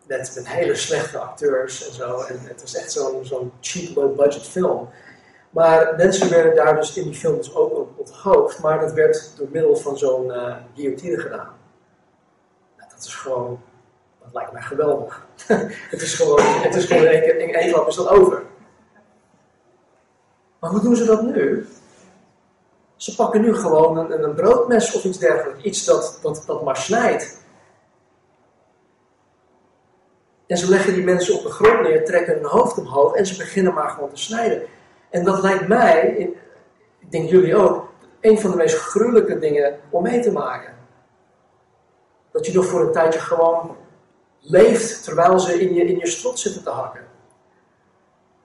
[0.08, 2.22] met, met hele slechte acteurs en zo.
[2.22, 4.90] En het was echt zo'n zo'n cheap, low budget film.
[5.58, 8.60] Maar mensen werden daar dus in die film dus ook onthoofd.
[8.60, 11.58] Maar dat werd door middel van zo'n uh, guillotine gedaan.
[12.78, 13.60] Nou, dat is gewoon,
[14.24, 15.28] dat lijkt mij geweldig.
[15.94, 18.44] het is gewoon, het is gewoon in één klap is dat over.
[20.60, 21.68] Maar hoe doen ze dat nu?
[22.96, 25.64] Ze pakken nu gewoon een, een broodmes of iets dergelijks.
[25.64, 27.42] Iets dat, dat, dat maar snijdt.
[30.48, 33.38] En ze leggen die mensen op de grond neer, trekken hun hoofd omhoog en ze
[33.38, 34.62] beginnen maar gewoon te snijden.
[35.10, 36.16] En dat lijkt mij,
[37.00, 37.90] ik denk jullie ook,
[38.22, 40.74] een van de meest gruwelijke dingen om mee te maken.
[42.32, 43.76] Dat je nog voor een tijdje gewoon
[44.40, 47.06] leeft terwijl ze in je, in je strot zitten te hakken.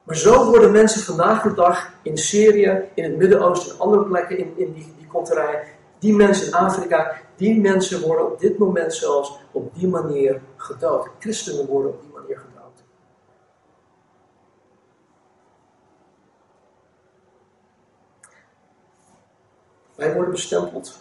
[0.03, 4.39] Maar zo worden mensen vandaag de dag in Syrië, in het Midden-Oosten en andere plekken
[4.39, 5.65] in, in die, die konterij,
[5.99, 11.09] die mensen in Afrika, die mensen worden op dit moment zelfs op die manier gedood.
[11.19, 12.53] Christenen worden op die manier gedood.
[20.03, 20.99] Wij worden bestempeld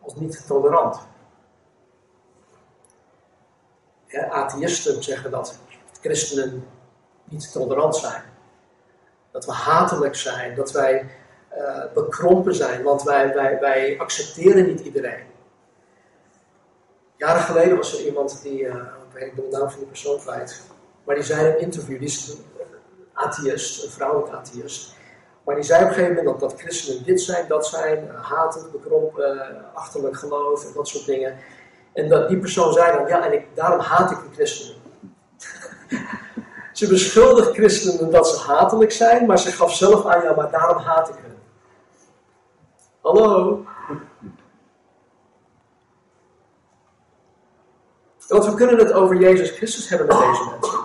[0.00, 0.98] als niet tolerant.
[4.06, 5.58] Ja, atheïsten zeggen dat
[6.00, 6.68] christenen
[7.24, 8.22] niet tolerant zijn.
[9.30, 11.10] Dat we hatelijk zijn, dat wij
[11.58, 15.26] uh, bekrompen zijn, want wij, wij, wij accepteren niet iedereen.
[17.16, 18.84] Jaren geleden was er iemand die, uh,
[19.14, 20.62] ik ben de naam van die persoon kwijt,
[21.04, 22.44] maar die zei in een interview, die is een
[23.12, 25.02] atheïst, een vrouwelijk atheïst.
[25.44, 28.30] Maar die zei op een gegeven moment dat, dat christenen dit zijn, dat zijn, uh,
[28.30, 31.36] hatend, bekrompen, uh, achterlijk geloof en dat soort dingen.
[31.92, 34.76] En dat die persoon zei dan, ja, en ik, daarom haat ik de christenen.
[36.72, 40.76] ze beschuldigt christenen dat ze hatelijk zijn, maar ze gaf zelf aan, ja, maar daarom
[40.76, 41.38] haat ik hen.
[43.00, 43.64] Hallo?
[48.28, 50.78] Want we kunnen het over Jezus Christus hebben met deze mensen.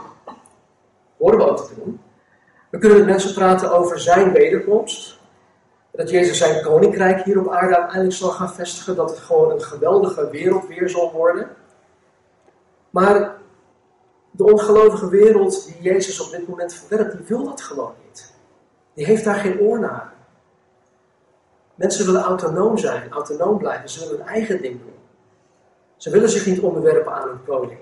[1.18, 1.99] Horen we ook te doen.
[2.80, 5.20] Kunnen met mensen praten over zijn wederkomst.
[5.92, 8.96] Dat Jezus zijn koninkrijk hier op aarde uiteindelijk zal gaan vestigen.
[8.96, 11.50] Dat het gewoon een geweldige wereld weer zal worden.
[12.90, 13.38] Maar
[14.32, 18.34] de ongelovige wereld die Jezus op dit moment verwerpt, die wil dat gewoon niet.
[18.94, 20.14] Die heeft daar geen oor naar.
[21.76, 23.90] Mensen willen autonoom zijn, autonoom blijven.
[23.90, 24.94] Ze willen hun eigen ding doen.
[25.98, 27.80] Ze willen zich niet onderwerpen aan een koning.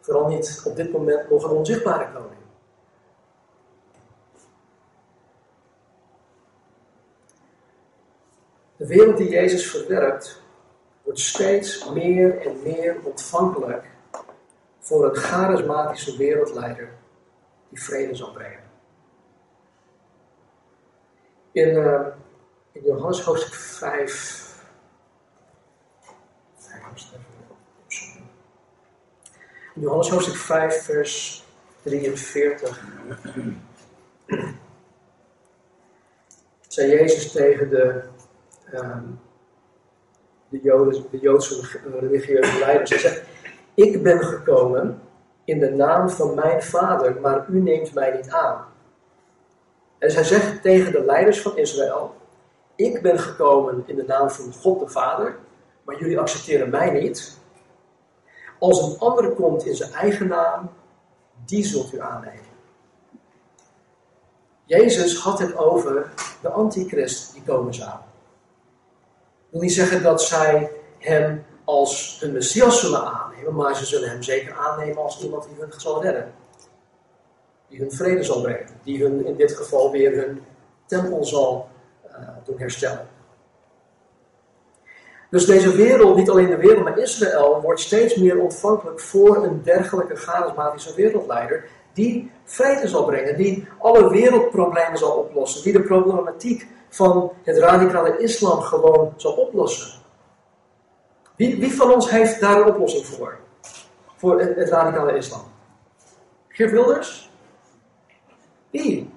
[0.00, 2.39] Vooral niet op dit moment nog een onzichtbare koning.
[8.80, 10.42] De wereld die Jezus verwerpt,
[11.02, 13.84] wordt steeds meer en meer ontvankelijk
[14.78, 16.92] voor een charismatische wereldleider
[17.68, 18.62] die vrede zal brengen.
[21.52, 22.06] In, uh,
[22.72, 24.48] in Johannes hoofdstuk 5.
[29.74, 31.44] In Johannes hoofdstuk 5, vers
[31.82, 32.84] 43.
[36.68, 38.08] zei Jezus tegen de
[38.74, 39.20] um,
[40.50, 42.90] de, de Joodse religieuze leiders.
[42.90, 43.22] Hij zegt:
[43.74, 45.00] Ik ben gekomen
[45.44, 48.64] in de naam van mijn vader, maar u neemt mij niet aan.
[49.98, 52.14] En hij zegt tegen de leiders van Israël:
[52.74, 55.38] Ik ben gekomen in de naam van God de Vader,
[55.84, 57.38] maar jullie accepteren mij niet.
[58.58, 60.70] Als een ander komt in zijn eigen naam,
[61.44, 62.48] die zult u aannemen.
[64.64, 67.90] Jezus had het over de antichrist die komen zou
[69.50, 74.22] wil niet zeggen dat zij hem als hun Messias zullen aannemen, maar ze zullen hem
[74.22, 76.32] zeker aannemen als iemand die hun zal redden.
[77.68, 78.66] Die hun vrede zal brengen.
[78.82, 80.42] Die hun in dit geval weer hun
[80.86, 81.68] tempel zal
[82.06, 83.08] uh, doen herstellen.
[85.30, 89.62] Dus deze wereld, niet alleen de wereld, maar Israël, wordt steeds meer ontvankelijk voor een
[89.62, 96.66] dergelijke charismatische wereldleider die vrede zal brengen, die alle wereldproblemen zal oplossen, die de problematiek
[96.90, 100.00] van het radicale islam gewoon zal oplossen.
[101.36, 103.38] Wie, wie van ons heeft daar een oplossing voor?
[104.16, 105.42] Voor het, radicale islam?
[106.48, 107.30] Geert Wilders?
[108.70, 109.10] Wie?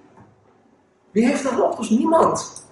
[1.12, 2.00] Wie heeft daar een oplossing?
[2.00, 2.68] Niemand.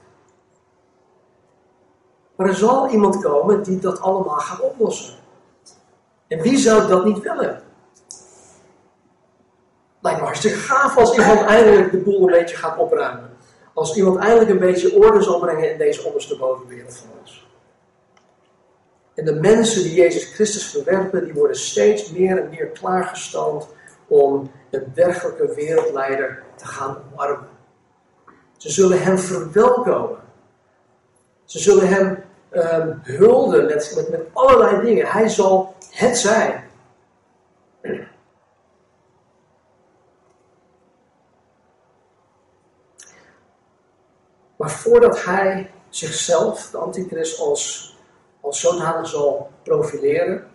[2.36, 5.14] Maar er zal iemand komen die dat allemaal gaat oplossen.
[6.28, 7.64] En wie zou dat niet willen?
[10.00, 13.31] Lijkt me hartstikke gaaf als iemand eindelijk de boel een beetje gaat opruimen.
[13.74, 17.50] Als iemand eindelijk een beetje orde zal brengen in deze onderste bovenwereld van ons.
[19.14, 23.68] En de mensen die Jezus Christus verwerpen, die worden steeds meer en meer klaargestoomd
[24.08, 27.48] om een dergelijke wereldleider te gaan omarmen.
[28.58, 30.20] Ze zullen hem verwelkomen.
[31.46, 35.06] Ze zullen hem um, hulden met, met allerlei dingen.
[35.08, 36.70] Hij zal het zijn.
[44.62, 47.96] Maar voordat hij zichzelf, de antichrist, als,
[48.42, 48.60] als
[49.04, 50.52] zal profileren,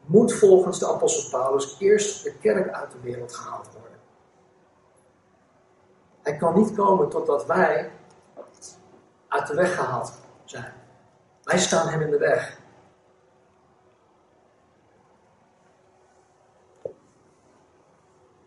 [0.00, 3.98] moet volgens de apostel Paulus eerst de kerk uit de wereld gehaald worden.
[6.22, 7.90] Hij kan niet komen totdat wij
[9.28, 10.12] uit de weg gehaald
[10.44, 10.72] zijn.
[11.42, 12.58] Wij staan hem in de weg.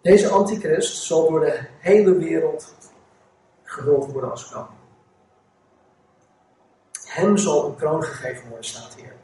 [0.01, 2.75] Deze antichrist zal door de hele wereld
[3.77, 4.79] gehuld worden als koning.
[7.05, 9.15] Hem zal een kroon gegeven worden, staat hier.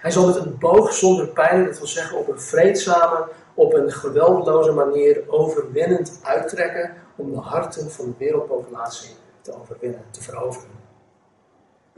[0.00, 3.92] Hij zal met een boog zonder pijlen, dat wil zeggen op een vreedzame, op een
[3.92, 10.70] geweldloze manier overwinnend uittrekken om de harten van de wereldpopulatie te overwinnen, te veroveren.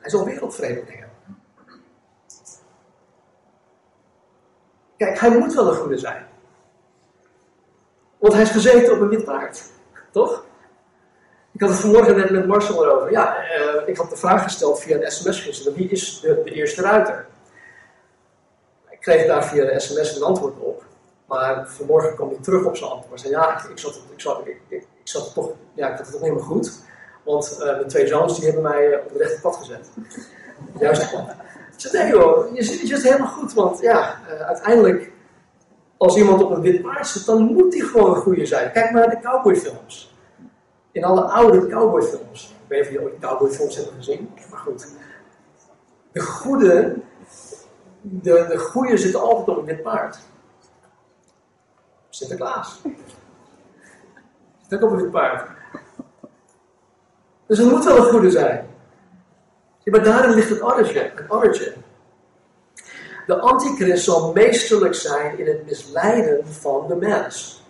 [0.00, 1.10] Hij zal wereldvrede brengen.
[4.96, 6.26] Kijk, hij moet wel een goede zijn.
[8.18, 9.62] Want hij is gezeten op een wit paard.
[10.10, 10.44] Toch?
[11.58, 13.10] Ik had het vanmorgen net met Marcel erover.
[13.10, 15.74] Ja, uh, ik had de vraag gesteld via een sms gisteren.
[15.74, 17.26] Wie is de, de eerste ruiter?
[18.90, 20.84] Ik kreeg daar via de sms een antwoord op.
[21.26, 23.20] Maar vanmorgen kwam hij terug op zijn antwoord.
[23.20, 26.10] Zei, ja, ik, zat, ik, zat, ik, ik, ik zat toch, ja, ik had het
[26.10, 26.72] toch meer goed.
[27.24, 29.88] Want uh, mijn twee zoons die hebben mij uh, op het rechte pad gezet.
[30.80, 31.02] Juist.
[31.02, 31.10] Ik
[31.76, 33.52] zei, nee hoor, je zit, zit helemaal goed.
[33.54, 35.10] Want ja, uiteindelijk,
[35.96, 38.72] als iemand op een wit paard zit, dan moet die gewoon een goede zijn.
[38.72, 40.16] Kijk maar naar de cowboyfilms.
[40.92, 42.54] In alle oude cowboyfilms.
[42.62, 44.88] Ik weet niet of jullie ooit cowboyfilms hebben gezien, maar goed.
[46.12, 46.96] De goede,
[48.00, 50.18] de, de goede zit altijd op wit paard.
[52.08, 52.80] Sinterklaas.
[54.68, 55.50] Zit ook op wit paard.
[57.46, 58.66] Dus het moet wel een goede zijn.
[59.84, 61.10] Maar daarin ligt het origin.
[61.14, 61.72] Het origin.
[63.26, 67.62] De antichrist zal meesterlijk zijn in het misleiden van de mens.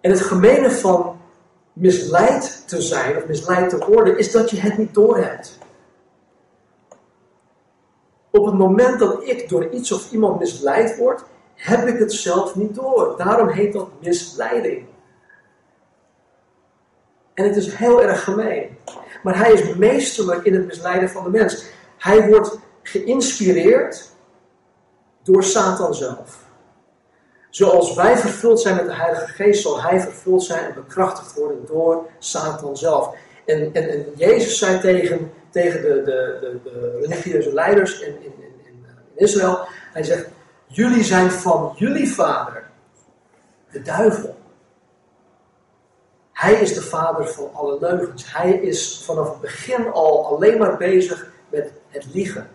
[0.00, 1.20] En het gemene van
[1.72, 5.58] misleid te zijn of misleid te worden, is dat je het niet doorhebt.
[8.30, 12.54] Op het moment dat ik door iets of iemand misleid word, heb ik het zelf
[12.54, 13.14] niet door.
[13.16, 14.86] Daarom heet dat misleiding.
[17.34, 18.78] En het is heel erg gemeen.
[19.22, 21.64] Maar hij is meesterlijk in het misleiden van de mens.
[21.98, 24.10] Hij wordt geïnspireerd
[25.22, 26.49] door Satan zelf.
[27.50, 31.66] Zoals wij vervuld zijn met de Heilige Geest, zal hij vervuld zijn en bekrachtigd worden
[31.66, 33.14] door Satan zelf.
[33.46, 38.32] En, en, en Jezus zei tegen, tegen de, de, de, de religieuze leiders in, in,
[38.38, 39.58] in, in Israël,
[39.92, 40.28] hij zegt,
[40.66, 42.70] jullie zijn van jullie vader,
[43.70, 44.38] de duivel.
[46.32, 48.32] Hij is de vader van alle leugens.
[48.32, 52.48] Hij is vanaf het begin al alleen maar bezig met het liegen.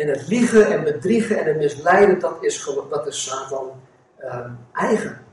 [0.00, 3.70] En het liegen en bedriegen en het misleiden, dat is, dat is Satan
[4.24, 5.24] um, eigen.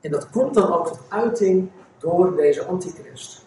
[0.00, 3.44] En dat komt dan ook tot uiting door deze antichrist.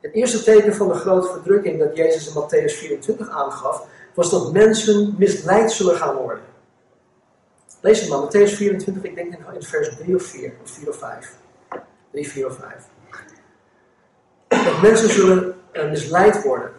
[0.00, 4.52] Het eerste teken van de grote verdrukking dat Jezus in Matthäus 24 aangaf, was dat
[4.52, 6.44] mensen misleid zullen gaan worden.
[7.80, 10.96] Lees het maar, Matthäus 24, ik denk in vers 3 of 4, of 4 of
[10.96, 11.36] 5.
[12.10, 12.86] 3, 4 of 5.
[14.48, 16.78] Dat mensen zullen uh, misleid worden.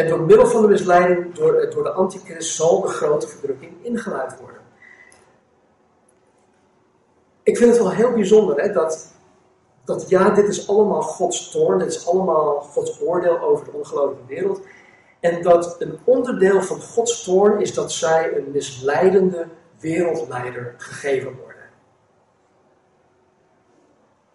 [0.00, 4.40] En door middel van de misleiding, door, door de antichrist, zal de grote verdrukking ingeleid
[4.40, 4.60] worden.
[7.42, 9.14] Ik vind het wel heel bijzonder hè, dat,
[9.84, 14.26] dat ja, dit is allemaal Gods toorn, dit is allemaal Gods oordeel over de ongelovige
[14.26, 14.60] wereld.
[15.20, 19.46] En dat een onderdeel van Gods toorn is dat zij een misleidende
[19.80, 21.68] wereldleider gegeven worden.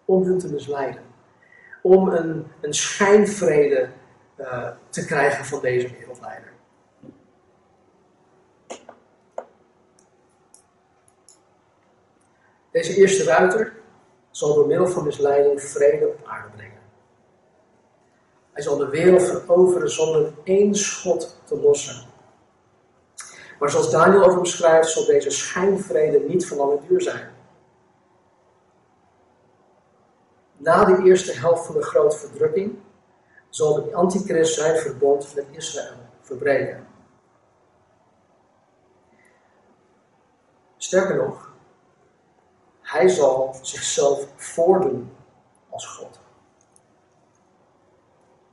[0.05, 1.01] Om hun te misleiden.
[1.81, 3.89] Om een, een schijnvrede
[4.35, 6.53] eh, te krijgen van deze wereldleider.
[12.71, 13.73] Deze eerste ruiter
[14.31, 16.81] zal door middel van misleiding vrede op aarde brengen.
[18.51, 22.05] Hij zal de wereld veroveren zonder één schot te lossen.
[23.59, 27.33] Maar zoals Daniel over hem schrijft, zal deze schijnvrede niet van lange duur zijn.
[30.57, 32.77] Na de eerste helft van de grote verdrukking
[33.55, 36.87] zal de antichrist zijn verbond met Israël verbreken.
[40.77, 41.51] Sterker nog,
[42.81, 45.11] hij zal zichzelf voordoen
[45.69, 46.19] als God.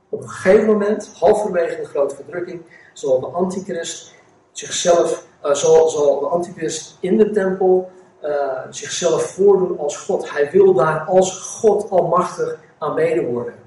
[0.09, 2.61] Op een gegeven moment, halverwege de grote verdrukking,
[2.93, 4.13] zal de antichrist
[4.51, 7.91] zichzelf, uh, zal, zal de antichrist in de tempel
[8.21, 10.31] uh, zichzelf voordoen als God.
[10.31, 13.62] Hij wil daar als God almachtig aanbeden worden.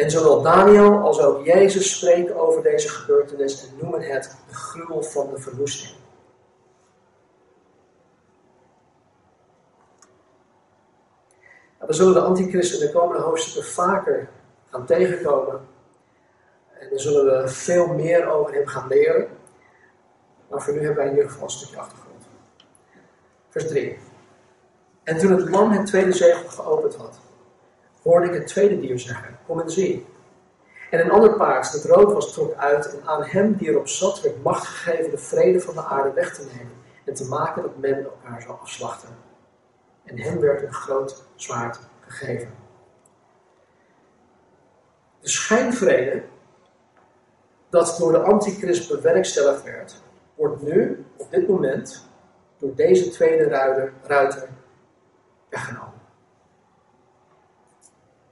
[0.00, 5.02] En zowel Daniel als ook Jezus spreken over deze gebeurtenis en noemen het de gruwel
[5.02, 5.94] van de verwoesting.
[11.78, 14.28] We zullen de antichrist in de komende hoofdstukken vaker
[14.70, 15.60] gaan tegenkomen.
[16.78, 19.28] En daar zullen we veel meer over hem gaan leren.
[20.48, 22.24] Maar voor nu hebben wij in ieder geval een stukje achtergrond.
[23.48, 23.98] Vers 3.
[25.02, 27.20] En toen het lam het tweede zegel geopend had,
[28.02, 30.06] hoorde ik het tweede dier zeggen: Kom en zie.
[30.90, 32.96] En een ander paard, dat rood was, trok uit.
[32.98, 36.34] En aan hem die erop zat, werd macht gegeven de vrede van de aarde weg
[36.34, 36.72] te nemen.
[37.04, 39.28] En te maken dat men elkaar zou afslachten
[40.10, 42.54] en hem werd een groot zwaard gegeven.
[45.20, 46.22] De schijnvrede
[47.68, 50.02] dat door de antichrist bewerkstelligd werd,
[50.34, 52.08] wordt nu, op dit moment,
[52.58, 54.48] door deze tweede ruiter, ruiter
[55.48, 55.89] weggenomen.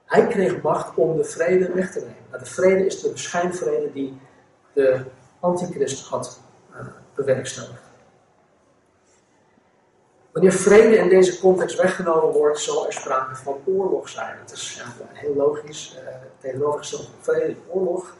[0.09, 2.17] Hij kreeg macht om de vrede weg te nemen.
[2.31, 4.21] Nou, de vrede is de schijnvrede die
[4.73, 5.05] de
[5.41, 6.41] antichrist had
[6.73, 7.83] uh, bewerkstelligd.
[10.33, 14.39] Wanneer vrede in deze context weggenomen wordt, zal er sprake van oorlog zijn.
[14.39, 18.17] Het is ja, heel logisch, uh, tegenovergesteld van vrede, oorlog.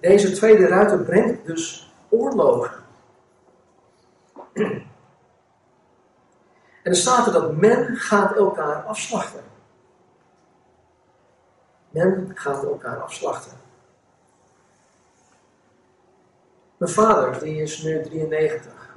[0.00, 2.72] Deze tweede ruiter brengt dus oorlogen.
[6.82, 9.40] En er staat er dat men gaat elkaar afslachten.
[11.90, 13.58] Men gaat elkaar afslachten.
[16.76, 18.96] Mijn vader, die is nu 93.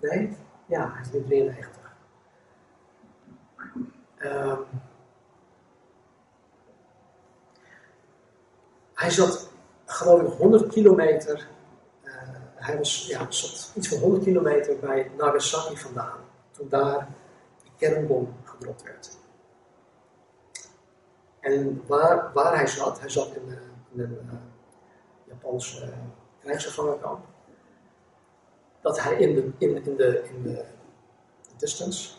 [0.00, 0.36] Nee?
[0.66, 1.80] Ja, hij is nu 93.
[4.22, 4.58] Um,
[8.94, 9.50] hij zat,
[9.86, 11.48] geloof ik, 100 kilometer.
[12.02, 12.12] Uh,
[12.54, 16.18] hij was, ja, zat iets van 100 kilometer bij Nagasaki vandaan.
[16.50, 17.08] Toen daar
[17.62, 19.18] die kernbom gedropt werd.
[21.40, 23.54] En waar, waar hij zat, hij zat in, uh,
[23.92, 24.32] in een uh,
[25.24, 25.92] Japanse uh,
[26.40, 27.24] krijgsgevangenkamp.
[28.80, 30.64] Dat hij in de, in, in de, in de
[31.56, 32.14] distance,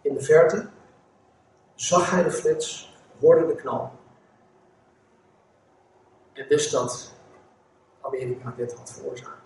[0.00, 0.68] in de verte
[1.74, 3.92] zag hij de flits, hoorde de knal.
[6.32, 7.12] En wist dat
[8.00, 9.44] Amerika dit had veroorzaakt.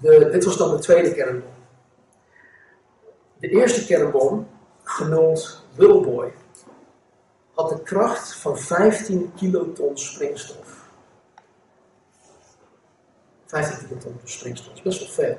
[0.00, 1.52] De, dit was dan de tweede kernbom.
[3.38, 4.48] De eerste kernbom,
[4.90, 6.32] genoemd Little
[7.54, 10.90] had de kracht van 15 kiloton springstof.
[13.46, 15.38] 15 kiloton springstof, is best wel veel.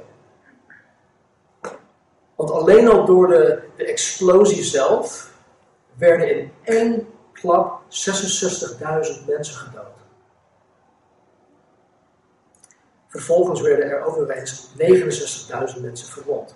[2.35, 5.31] Want alleen al door de, de explosie zelf
[5.97, 9.85] werden in één klap 66.000 mensen gedood.
[13.07, 14.69] Vervolgens werden er overwegend
[15.75, 16.53] 69.000 mensen verwond.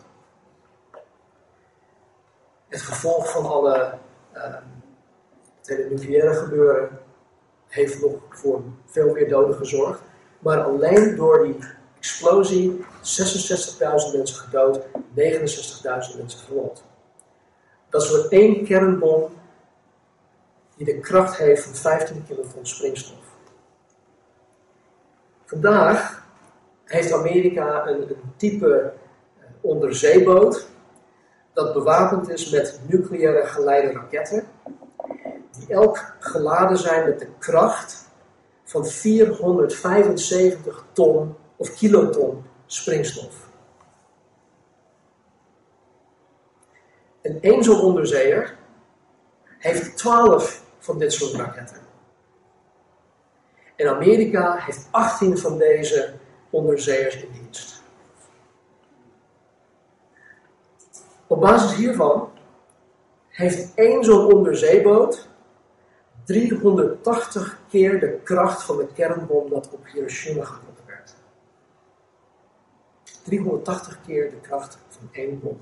[2.76, 3.94] Het gevolg van alle
[4.34, 4.44] uh,
[5.58, 7.00] het hele nucleaire gebeuren
[7.68, 10.02] heeft nog voor veel meer doden gezorgd.
[10.40, 11.58] Maar alleen door die
[11.98, 12.86] explosie 66.000
[14.14, 14.86] mensen gedood, 69.000
[16.18, 16.84] mensen verwond.
[17.90, 19.30] Dat is voor één kernbom
[20.76, 23.24] die de kracht heeft van 15 kiloton springstof.
[25.46, 26.28] Vandaag
[26.84, 28.94] heeft Amerika een, een type
[29.40, 30.74] eh, onderzeeboot
[31.56, 34.48] dat bewapend is met nucleaire geleide raketten,
[35.58, 38.10] die elk geladen zijn met de kracht
[38.64, 43.36] van 475 ton of kiloton springstof.
[47.22, 48.58] En één zo'n onderzeeër
[49.44, 51.78] heeft 12 van dit soort raketten.
[53.76, 56.14] En Amerika heeft 18 van deze
[56.50, 57.84] onderzeeërs in dienst.
[61.28, 62.30] Op basis hiervan
[63.28, 65.30] heeft één zo'n onderzeeboot
[66.26, 71.16] 380 keer de kracht van de kernbom dat op Hiroshima gedropt werd.
[73.24, 75.60] 380 keer de kracht van één bom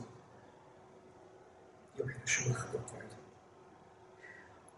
[1.94, 3.16] die op Hiroshima gedrukt werd.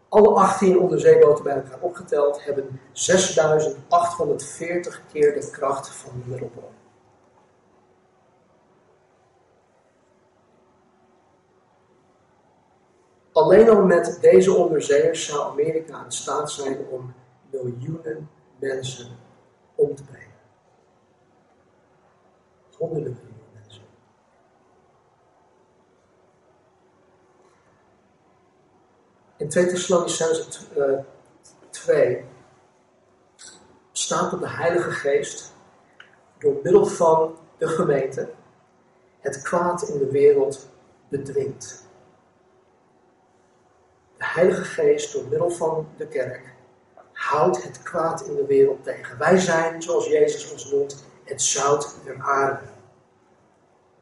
[0.08, 6.74] Alle 18 onderzeeboten bij elkaar opgeteld hebben 6840 keer de kracht van de middelbom.
[13.36, 17.14] Alleen al met deze onderzeeërs zou Amerika in staat zijn om
[17.50, 19.16] miljoenen mensen
[19.74, 20.34] om te brengen.
[22.76, 23.82] Honderden miljoenen mensen.
[29.36, 30.64] In 2 Thessalonicense
[31.70, 32.24] 2
[33.92, 35.54] staat dat de Heilige Geest
[36.38, 38.30] door middel van de gemeente
[39.20, 40.68] het kwaad in de wereld
[41.08, 41.85] bedwingt.
[44.16, 46.54] De Heilige Geest door middel van de kerk
[47.12, 49.18] houdt het kwaad in de wereld tegen.
[49.18, 52.66] Wij zijn, zoals Jezus ons noemt, het zout der aarde.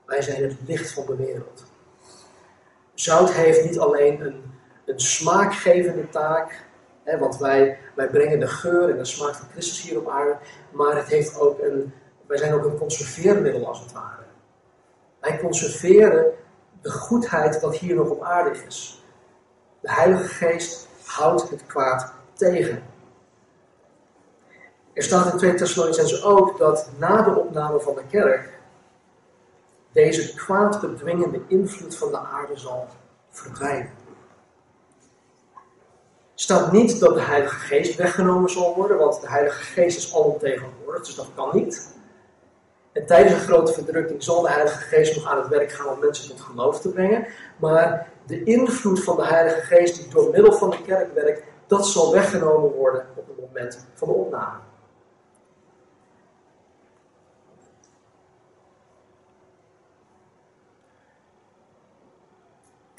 [0.06, 1.64] Wij zijn het licht van de wereld.
[2.94, 4.42] Zout heeft niet alleen een,
[4.84, 6.64] een smaakgevende taak,
[7.02, 10.36] hè, want wij, wij brengen de geur en de smaak van Christus hier op aarde,
[10.70, 11.92] maar het heeft ook een,
[12.26, 14.22] wij zijn ook een conserveermiddel als het ware.
[15.20, 16.32] Wij conserveren
[16.82, 19.03] de goedheid dat hier nog op aarde is.
[19.84, 22.82] De Heilige Geest houdt het kwaad tegen.
[24.92, 28.58] Er staat in 2 Thessalonicense ook dat na de opname van de kerk
[29.92, 32.88] deze kwaadbedwingende invloed van de aarde zal
[33.30, 33.90] verdwijnen.
[35.54, 35.60] Er
[36.34, 41.04] staat niet dat de Heilige Geest weggenomen zal worden, want de Heilige Geest is alomtegenwoordig,
[41.04, 41.94] dus dat kan niet.
[42.92, 45.98] En tijdens een grote verdrukking zal de Heilige Geest nog aan het werk gaan om
[45.98, 47.26] mensen tot geloof te brengen.
[47.56, 51.86] Maar de invloed van de Heilige Geest die door middel van de kerk werkt, dat
[51.86, 54.58] zal weggenomen worden op het moment van de opname.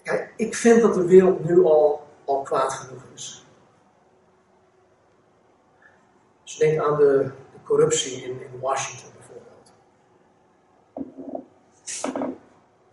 [0.04, 3.46] Kijk, ik vind dat de wereld nu al, al kwaad genoeg is.
[6.44, 7.32] Dus denk aan de,
[7.64, 9.74] corruptie in, in Washington bijvoorbeeld.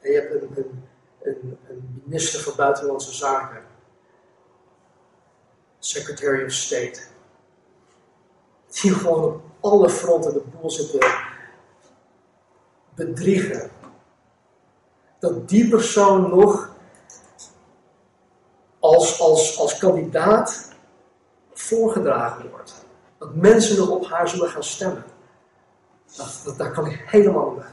[0.01, 0.89] En je hebt een,
[1.23, 1.59] een,
[2.05, 3.64] minister van Buitenlandse Zaken,
[5.79, 7.01] Secretary of State,
[8.68, 11.31] die gewoon op alle fronten de boel zit te
[12.95, 13.70] bedriegen.
[15.18, 16.75] Dat die persoon nog
[18.79, 20.70] als, als, als kandidaat
[21.53, 22.85] voorgedragen wordt.
[23.18, 25.05] Dat mensen nog op haar zullen gaan stemmen.
[26.16, 27.70] Dat, dat, daar kan ik helemaal bij.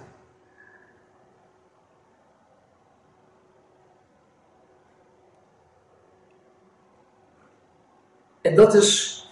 [8.50, 9.24] En dat is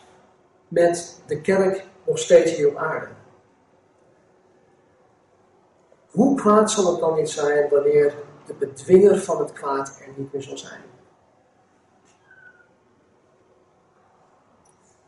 [0.68, 3.08] met de kerk nog steeds hier op aarde.
[6.12, 8.14] Hoe kwaad zal het dan niet zijn wanneer
[8.46, 10.82] de bedwinger van het kwaad er niet meer zal zijn?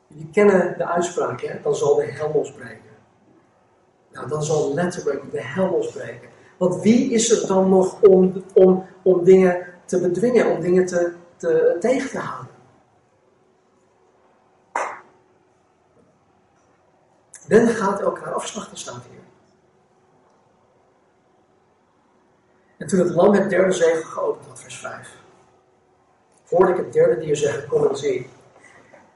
[0.07, 1.61] Jullie kennen de uitspraak, hè?
[1.61, 2.95] dan zal de hel losbreken.
[4.11, 6.29] Nou, dan zal letterlijk de hel losbreken.
[6.57, 11.13] Want wie is er dan nog om, om, om dingen te bedwingen, om dingen te,
[11.37, 12.48] te, tegen te houden?
[17.49, 19.19] Men gaat elkaar afslachten, staat hier.
[22.77, 25.15] En toen het lam het derde zegel geopend had, vers 5,
[26.47, 28.29] hoorde ik het derde dier zeggen, kom en zie.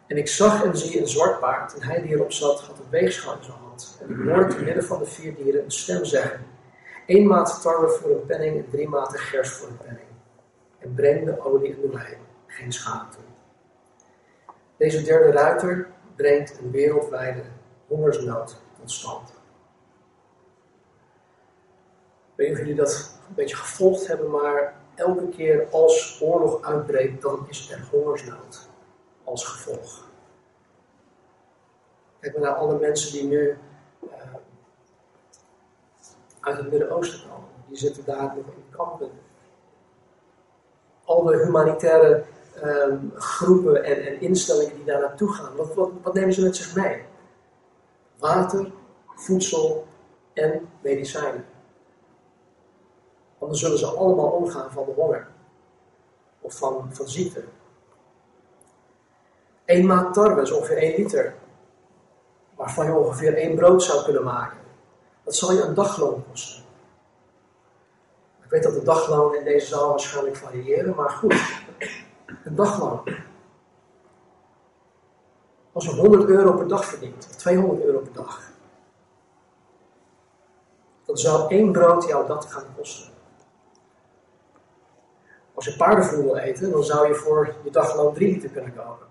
[0.08, 2.90] En ik zag en zie een zwart paard, en hij die erop zat, had een
[2.90, 3.98] weegschaal in zijn hand.
[4.02, 6.46] En ik hoorde te midden van de vier dieren een stem zeggen,
[7.06, 10.08] één maat tarwe voor een penning en drie maten gers voor een penning.
[10.80, 12.18] En breng de olie en de wijn,
[12.48, 13.24] geen schade toe.
[14.78, 17.42] Deze derde ruiter brengt een wereldwijde
[17.96, 19.30] hongersnood tot stand.
[22.36, 26.62] Ik weet niet of jullie dat een beetje gevolgd hebben, maar elke keer als oorlog
[26.62, 28.70] uitbreekt, dan is er hongersnood
[29.24, 30.08] als gevolg.
[32.20, 33.58] Kijk maar naar alle mensen die nu
[34.04, 34.12] uh,
[36.40, 37.50] uit het Midden-Oosten komen.
[37.68, 39.10] Die zitten daar nog in kampen.
[41.04, 42.24] Al de humanitaire
[42.64, 46.76] uh, groepen en, en, instellingen die daar naartoe gaan, wat, wat nemen ze met zich
[46.76, 47.06] mee?
[48.24, 48.72] Water,
[49.16, 49.88] voedsel
[50.34, 51.46] en medicijnen.
[53.40, 55.28] Anders zullen ze allemaal omgaan van de honger
[56.42, 57.44] of van, van ziekte.
[59.66, 61.36] Eén maat tarwe is ongeveer 1 liter,
[62.56, 64.58] waarvan je ongeveer één brood zou kunnen maken.
[65.24, 66.64] Dat zal je een dagloon kosten.
[68.44, 71.64] Ik weet dat de daglonen in deze zaal waarschijnlijk variëren, maar goed,
[72.44, 73.02] een dagloon.
[75.74, 78.42] Als je 100 euro per dag verdient, of 200 euro per dag,
[81.06, 83.12] dan zou één brood jou dat gaan kosten.
[85.54, 89.08] Als je paardenvoer wil eten, dan zou je voor je dagloon drie liter kunnen kopen.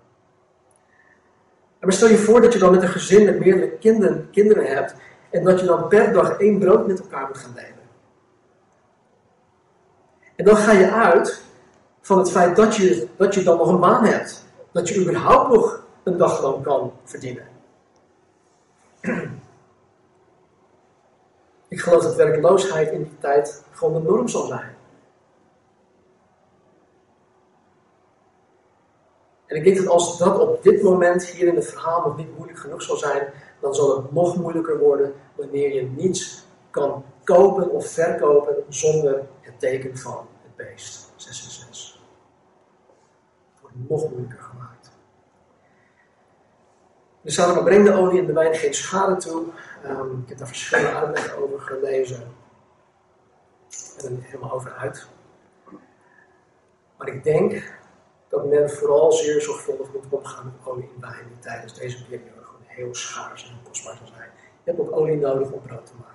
[1.79, 4.65] En maar stel je voor dat je dan met een gezin met meerdere kinderen, kinderen
[4.65, 4.95] hebt
[5.29, 7.71] en dat je dan per dag één brood met elkaar moet gaan delen.
[10.35, 11.43] En dan ga je uit
[12.01, 14.45] van het feit dat je, dat je dan nog een baan hebt.
[14.71, 17.47] Dat je überhaupt nog een dagloon kan verdienen.
[21.67, 24.75] Ik geloof dat werkloosheid in die tijd gewoon de norm zal zijn.
[29.45, 32.35] En ik denk dat als dat op dit moment hier in het verhaal nog niet
[32.35, 37.69] moeilijk genoeg zal zijn, dan zal het nog moeilijker worden wanneer je niets kan kopen
[37.69, 41.11] of verkopen zonder het teken van het beest.
[41.15, 42.01] 6 en 6.
[43.53, 44.39] Het wordt nog moeilijker
[47.31, 49.45] staat er breng de olie en de wijn geen schade toe.
[49.85, 52.21] Um, ik heb daar verschillende uitleggen over gelezen.
[53.97, 55.07] En er niet helemaal over uit.
[56.97, 57.73] Maar ik denk
[58.29, 62.43] dat men vooral zeer zorgvuldig moet omgaan met olie en wijn die tijdens deze periode
[62.43, 64.29] gewoon heel schaars en kostbaar zijn.
[64.63, 66.13] Je hebt ook olie nodig om brood te maken.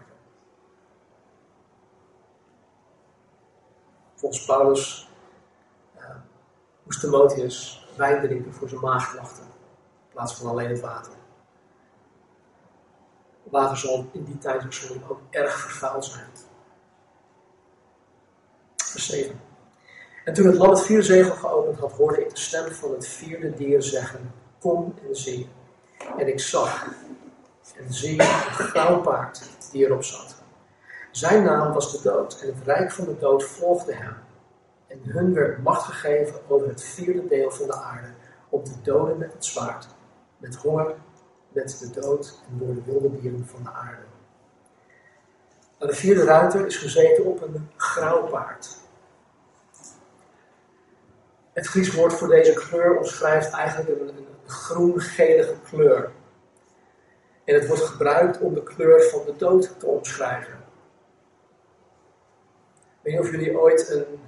[4.15, 5.09] Volgens Paulus
[5.97, 6.05] uh,
[6.83, 9.45] moest Timotheus wijn drinken voor zijn maagklachten,
[10.19, 11.13] plaats van alleen het water.
[13.43, 16.31] Water zal in die tijd waarschijnlijk ook erg vervuild zijn.
[18.77, 19.41] Vers 7.
[20.25, 23.07] En toen het lam het vierde zegel geopend had, hoorde ik de stem van het
[23.07, 25.49] vierde dier zeggen: Kom en zie.
[26.17, 26.87] En ik zag
[27.77, 30.43] en zie een grauw paard die erop zat.
[31.11, 34.17] Zijn naam was de dood en het rijk van de dood volgde hem.
[34.87, 38.09] En hun werd macht gegeven over het vierde deel van de aarde,
[38.49, 39.97] op de doden met het zwaard,
[40.39, 40.95] met honger,
[41.49, 44.03] met de dood en door de wilde dieren van de aarde.
[45.79, 48.77] De vierde ruiter is gezeten op een grauw paard.
[51.53, 56.11] Het Grieks woord voor deze kleur omschrijft eigenlijk een, groen-gelige kleur.
[57.45, 60.59] En het wordt gebruikt om de kleur van de dood te omschrijven.
[62.75, 64.21] Ik weet niet of jullie ooit een,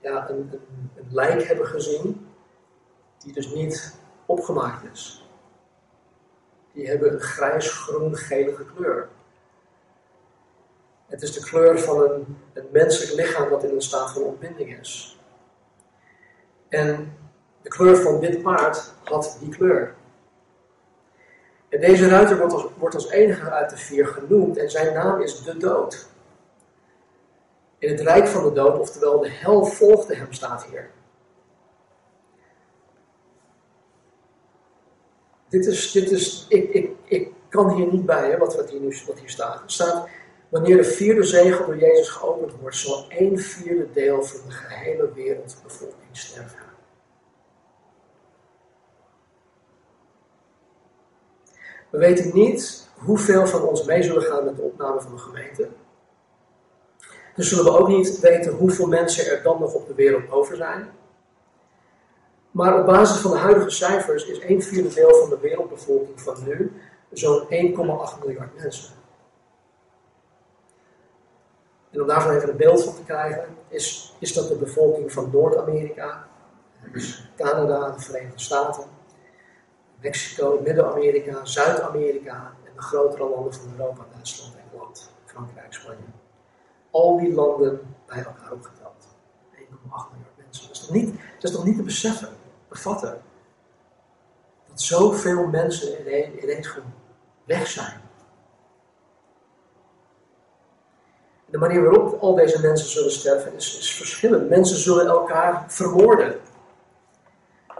[0.00, 0.60] ja, een,
[0.94, 2.28] een lijk hebben gezien,
[3.18, 3.94] die dus niet
[4.26, 5.23] opgemaakt is.
[6.74, 9.08] Die hebben een grijs-groen-gelige kleur.
[11.06, 14.78] Het is de kleur van een, een menselijk lichaam dat in een staat van ontbinding
[14.80, 15.18] is.
[16.68, 17.16] En
[17.62, 19.94] de kleur van dit paard had die kleur.
[21.68, 25.20] En deze ruiter wordt als, wordt als enige uit de vier genoemd en zijn naam
[25.20, 26.08] is de dood.
[27.78, 30.90] In het rijk van de dood, oftewel de hel volgde hem, staat hier.
[35.54, 38.80] Dit is, dit is ik, ik, ik kan hier niet bij, hè, wat, wat, hier
[38.80, 39.54] nu, wat hier staat.
[39.62, 40.08] Er staat,
[40.48, 45.12] wanneer de vierde zegel door Jezus geopend wordt, zal één vierde deel van de gehele
[45.14, 46.58] wereldbevolking sterven.
[51.90, 55.68] We weten niet hoeveel van ons mee zullen gaan met de opname van de gemeente.
[57.34, 60.56] Dus zullen we ook niet weten hoeveel mensen er dan nog op de wereld over
[60.56, 60.88] zijn.
[62.54, 66.36] Maar op basis van de huidige cijfers is een vierde deel van de wereldbevolking van
[66.44, 66.72] nu
[67.12, 67.48] zo'n 1,8
[68.24, 68.94] miljard mensen.
[71.90, 75.30] En om daarvan even een beeld van te krijgen, is, is dat de bevolking van
[75.32, 76.28] Noord-Amerika,
[76.92, 78.84] dus Canada, de Verenigde Staten,
[80.00, 86.04] Mexico, Midden-Amerika, Zuid-Amerika en de grotere landen van Europa, Duitsland, Engeland, Frankrijk, Spanje.
[86.90, 89.06] Al die landen bij elkaar opgeteld.
[89.54, 90.66] 1,8 miljard mensen.
[90.66, 92.28] Dat is, toch niet, dat is toch niet te beseffen,
[92.74, 93.22] bevatten,
[94.68, 96.00] dat zoveel mensen
[96.40, 96.92] ineens, gewoon
[97.44, 98.00] weg zijn.
[101.46, 104.48] De manier waarop al deze mensen zullen sterven is, is verschillend.
[104.48, 106.40] Mensen zullen elkaar vermoorden.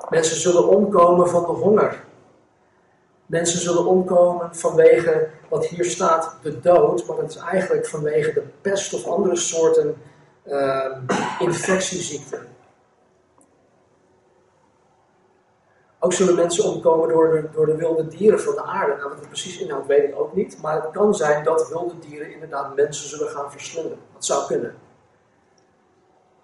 [0.09, 2.05] Mensen zullen omkomen van de honger.
[3.27, 8.45] Mensen zullen omkomen vanwege wat hier staat, de dood, maar het is eigenlijk vanwege de
[8.61, 9.97] pest of andere soorten
[10.47, 10.87] uh,
[11.39, 12.54] infectieziekten.
[16.05, 18.97] Ook zullen mensen omkomen door de, door de wilde dieren van de aarde.
[18.97, 20.59] Nou, wat het precies inhoudt, weet ik ook niet.
[20.63, 23.99] Maar het kan zijn dat wilde dieren inderdaad mensen zullen gaan verslinden.
[24.13, 24.71] Dat zou kunnen.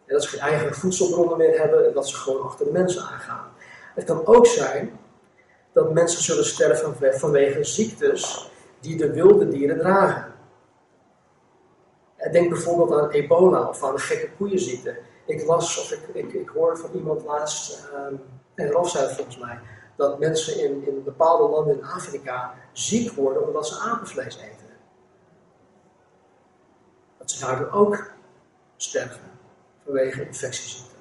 [0.07, 3.03] En dat ze geen eigen voedselbronnen meer hebben en dat ze gewoon achter de mensen
[3.03, 3.53] aangaan.
[3.95, 4.99] Het kan ook zijn
[5.73, 8.51] dat mensen zullen sterven vanwege ziektes
[8.81, 10.35] die de wilde dieren dragen.
[12.33, 14.99] Denk bijvoorbeeld aan ebola of aan de gekke koeienziekte.
[15.27, 18.21] Ik las, of ik, ik, ik hoorde van iemand laatst, um,
[18.61, 19.59] en Rolf zei volgens mij,
[19.97, 24.67] dat mensen in, in bepaalde landen in Afrika ziek worden omdat ze apenvlees eten.
[27.19, 28.11] Dat ze daardoor ook
[28.77, 29.31] sterven
[29.85, 30.99] vanwege infectieziekten.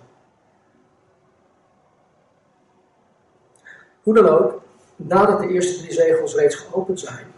[4.03, 4.61] Hoe dan ook,
[4.95, 7.33] nadat de eerste drie zegels reeds geopend zijn,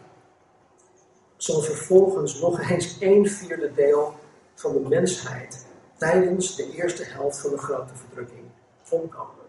[1.37, 4.13] zal vervolgens nog eens een vierde deel
[4.55, 5.65] van de mensheid
[5.97, 8.45] tijdens de eerste helft van de grote verdrukking
[8.89, 9.40] omkomen.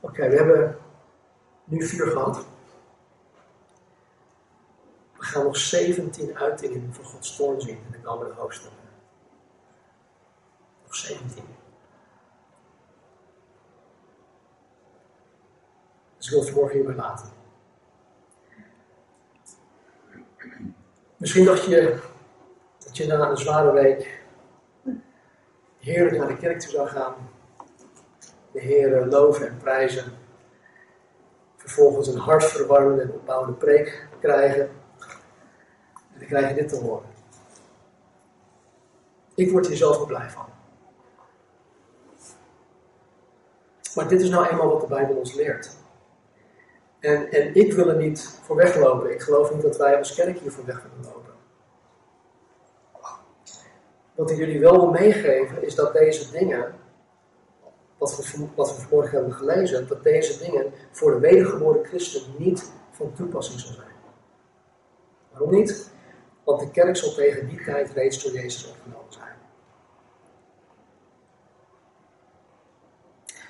[0.00, 0.78] Oké, we hebben
[1.64, 2.46] nu vier gehad.
[5.16, 8.78] We gaan nog 17 uitingen van Gods toorn zien in de komende hoofdstukken.
[10.84, 11.44] Nog 17.
[16.16, 17.30] Dus ik wil het vanmorgen hierbij laten.
[21.16, 22.00] Misschien dacht je
[22.78, 24.22] dat je na een zware week
[25.78, 27.14] heerlijk naar de kerk toe zou gaan
[28.52, 30.12] de Heer loven en prijzen.
[31.56, 34.70] Vervolgens een hartverwarmende en opbouwende preek krijgen.
[35.90, 37.08] En dan krijg je dit te horen.
[39.34, 40.46] Ik word hier zelf blij van.
[43.94, 45.76] Maar dit is nou eenmaal wat de Bijbel ons leert.
[47.00, 49.12] En, en ik wil er niet voor weglopen.
[49.12, 51.32] Ik geloof niet dat wij als kerk hier voor weg willen lopen.
[54.14, 56.74] Wat ik jullie wel wil meegeven is dat deze dingen
[57.98, 63.12] wat we, wat we hebben gelezen, dat deze dingen voor de wedergeboren christen niet van
[63.12, 63.88] toepassing zullen zijn.
[65.30, 65.90] Waarom niet?
[66.44, 69.36] Want de kerk zal tegen die tijd reeds door Jezus opgenomen zijn.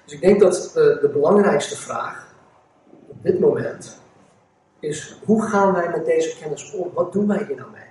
[0.05, 2.35] Dus ik denk dat de, de belangrijkste vraag
[3.07, 4.01] op dit moment
[4.81, 6.91] is: hoe gaan wij met deze kennis om?
[6.95, 7.88] Wat doen wij hier nou mee?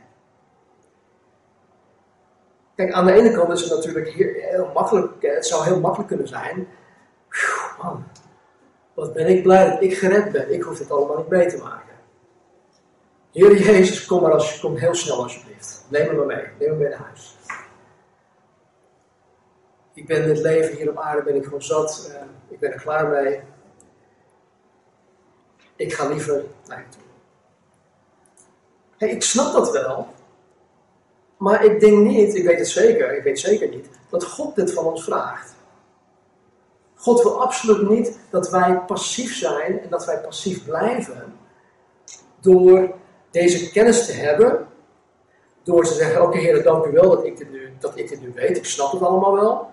[2.77, 6.07] Kijk, aan de ene kant is het natuurlijk hier heel makkelijk, het zou heel makkelijk
[6.07, 6.67] kunnen zijn.
[7.81, 8.03] man,
[8.93, 10.53] wat ben ik blij dat ik gered ben.
[10.53, 11.95] Ik hoef het allemaal niet mee te maken.
[13.31, 15.85] Heer Jezus, kom maar als, kom heel snel alsjeblieft.
[15.89, 16.45] Neem me maar mee.
[16.59, 17.37] Neem me mee naar huis.
[19.93, 22.11] Ik ben dit leven hier op aarde ben ik gewoon zat.
[22.13, 23.41] Uh, ik ben er klaar mee.
[25.75, 27.01] Ik ga liever naar je toe.
[28.97, 30.15] Hey, ik snap dat wel.
[31.37, 34.73] Maar ik denk niet, ik weet het zeker, ik weet zeker niet, dat God dit
[34.73, 35.55] van ons vraagt.
[36.95, 41.33] God wil absoluut niet dat wij passief zijn en dat wij passief blijven
[42.39, 42.93] door
[43.31, 44.67] deze kennis te hebben.
[45.63, 48.21] Door te zeggen, oké Heer, dank u wel dat ik, dit nu, dat ik dit
[48.21, 49.71] nu weet, ik snap het allemaal wel.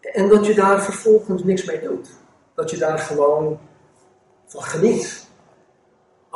[0.00, 2.08] En dat je daar vervolgens niks mee doet.
[2.54, 3.58] Dat je daar gewoon
[4.46, 5.25] van geniet.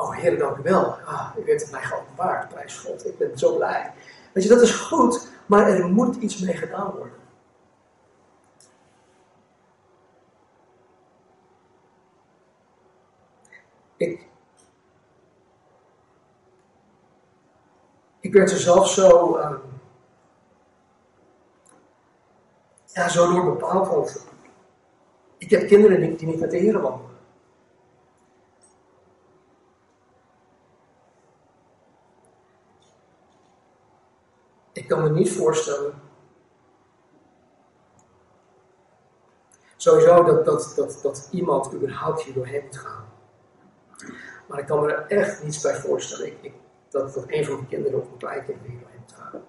[0.01, 0.97] Oh Heer, dank u wel.
[1.05, 2.49] Ah, u heeft het mij geopenbaard.
[2.49, 3.07] Prijs God.
[3.07, 3.93] Ik ben zo blij.
[4.33, 7.19] Weet je, dat is goed, maar er moet iets mee gedaan worden.
[13.97, 14.27] Ik,
[18.21, 19.61] ik werd er zelf zo, um,
[22.87, 24.27] ja, zo door bepaald, want
[25.39, 27.10] ik heb kinderen die, die niet met de Heer wandelen.
[34.91, 35.95] Kan me niet voorstellen.
[39.77, 43.09] Sowieso dat, dat, dat, dat iemand überhaupt hier doorheen moet gaan.
[44.49, 46.53] Maar ik kan me er echt niets bij voorstellen ik,
[46.89, 49.43] dat, dat een van mijn kinderen of een kleinkind hier doorheen moet gaan.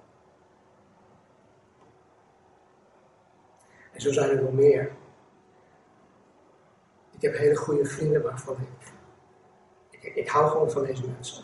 [3.92, 4.92] En zo zijn er nog meer.
[7.12, 8.58] Ik heb hele goede vrienden waarvan
[9.90, 11.44] ik, ik, hou gewoon van deze mensen.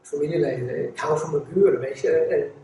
[0.00, 2.62] Familieleden, ik hou van mijn buren, weet je.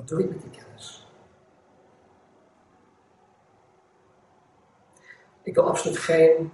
[0.00, 1.06] Wat doe ik met die kennis?
[5.42, 6.52] Ik wil absoluut geen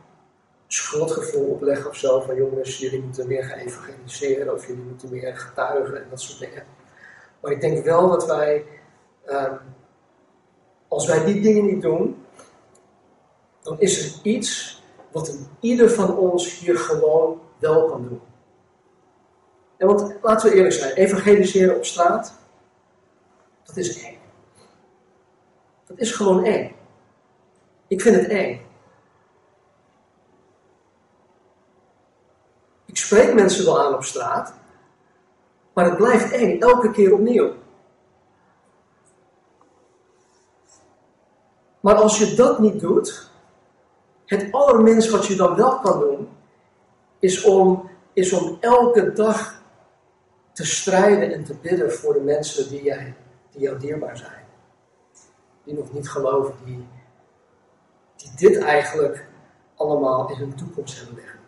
[0.66, 5.36] schuldgevoel opleggen of zo van jongens, jullie moeten meer gaan evangeliseren of jullie moeten meer
[5.36, 6.64] getuigen en dat soort dingen.
[7.40, 8.64] Maar ik denk wel dat wij,
[9.24, 9.56] ehm,
[10.88, 12.26] als wij die dingen niet doen,
[13.62, 14.82] dan is er iets
[15.12, 18.20] wat ieder van ons hier gewoon wel kan doen.
[19.76, 22.44] En want laten we eerlijk zijn, evangeliseren op straat,
[23.76, 24.18] dat is eng.
[25.86, 26.74] Dat is gewoon eng.
[27.86, 28.60] Ik vind het eng.
[32.84, 34.54] Ik spreek mensen wel aan op straat,
[35.72, 37.52] maar het blijft eng, elke keer opnieuw.
[41.80, 43.30] Maar als je dat niet doet,
[44.26, 46.28] het allerminst wat je dan wel kan doen,
[47.18, 49.62] is om is om elke dag
[50.52, 53.14] te strijden en te bidden voor de mensen die, jij,
[53.56, 54.44] die jou dierbaar zijn.
[55.64, 56.86] Die nog niet geloven, die,
[58.16, 59.26] die dit eigenlijk
[59.74, 61.40] allemaal in hun toekomst hebben liggen.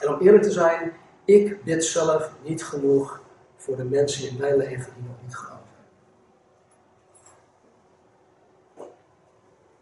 [0.00, 0.92] En om eerlijk te zijn,
[1.24, 3.20] ik bid zelf niet genoeg
[3.56, 5.66] voor de mensen in mijn leven die nog niet geloven.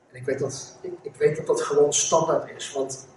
[0.09, 3.09] En ik weet dat, ik, ik weet dat dat gewoon standaard is, want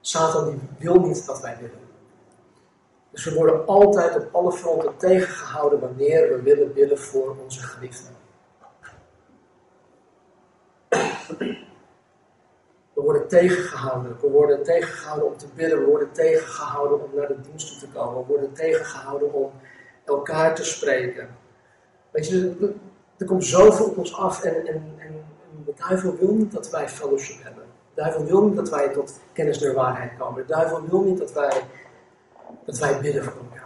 [0.00, 1.87] Satan die wil niet dat wij bidden.
[3.18, 8.16] Dus we worden altijd op alle fronten tegengehouden wanneer we willen bidden voor onze geliefden.
[12.92, 14.16] We worden tegengehouden.
[14.20, 15.78] We worden tegengehouden om te bidden.
[15.78, 18.20] We worden tegengehouden om naar de dienst toe te komen.
[18.20, 19.50] We worden tegengehouden om
[20.04, 21.28] elkaar te spreken.
[22.10, 22.72] Weet je,
[23.16, 25.24] er komt zoveel op ons af en, en, en
[25.64, 27.64] de duivel wil niet dat wij fellowship hebben.
[27.94, 30.46] De duivel wil niet dat wij tot kennis der waarheid komen.
[30.46, 31.62] De duivel wil niet dat wij,
[32.68, 33.57] dat wij bidden voor elkaar.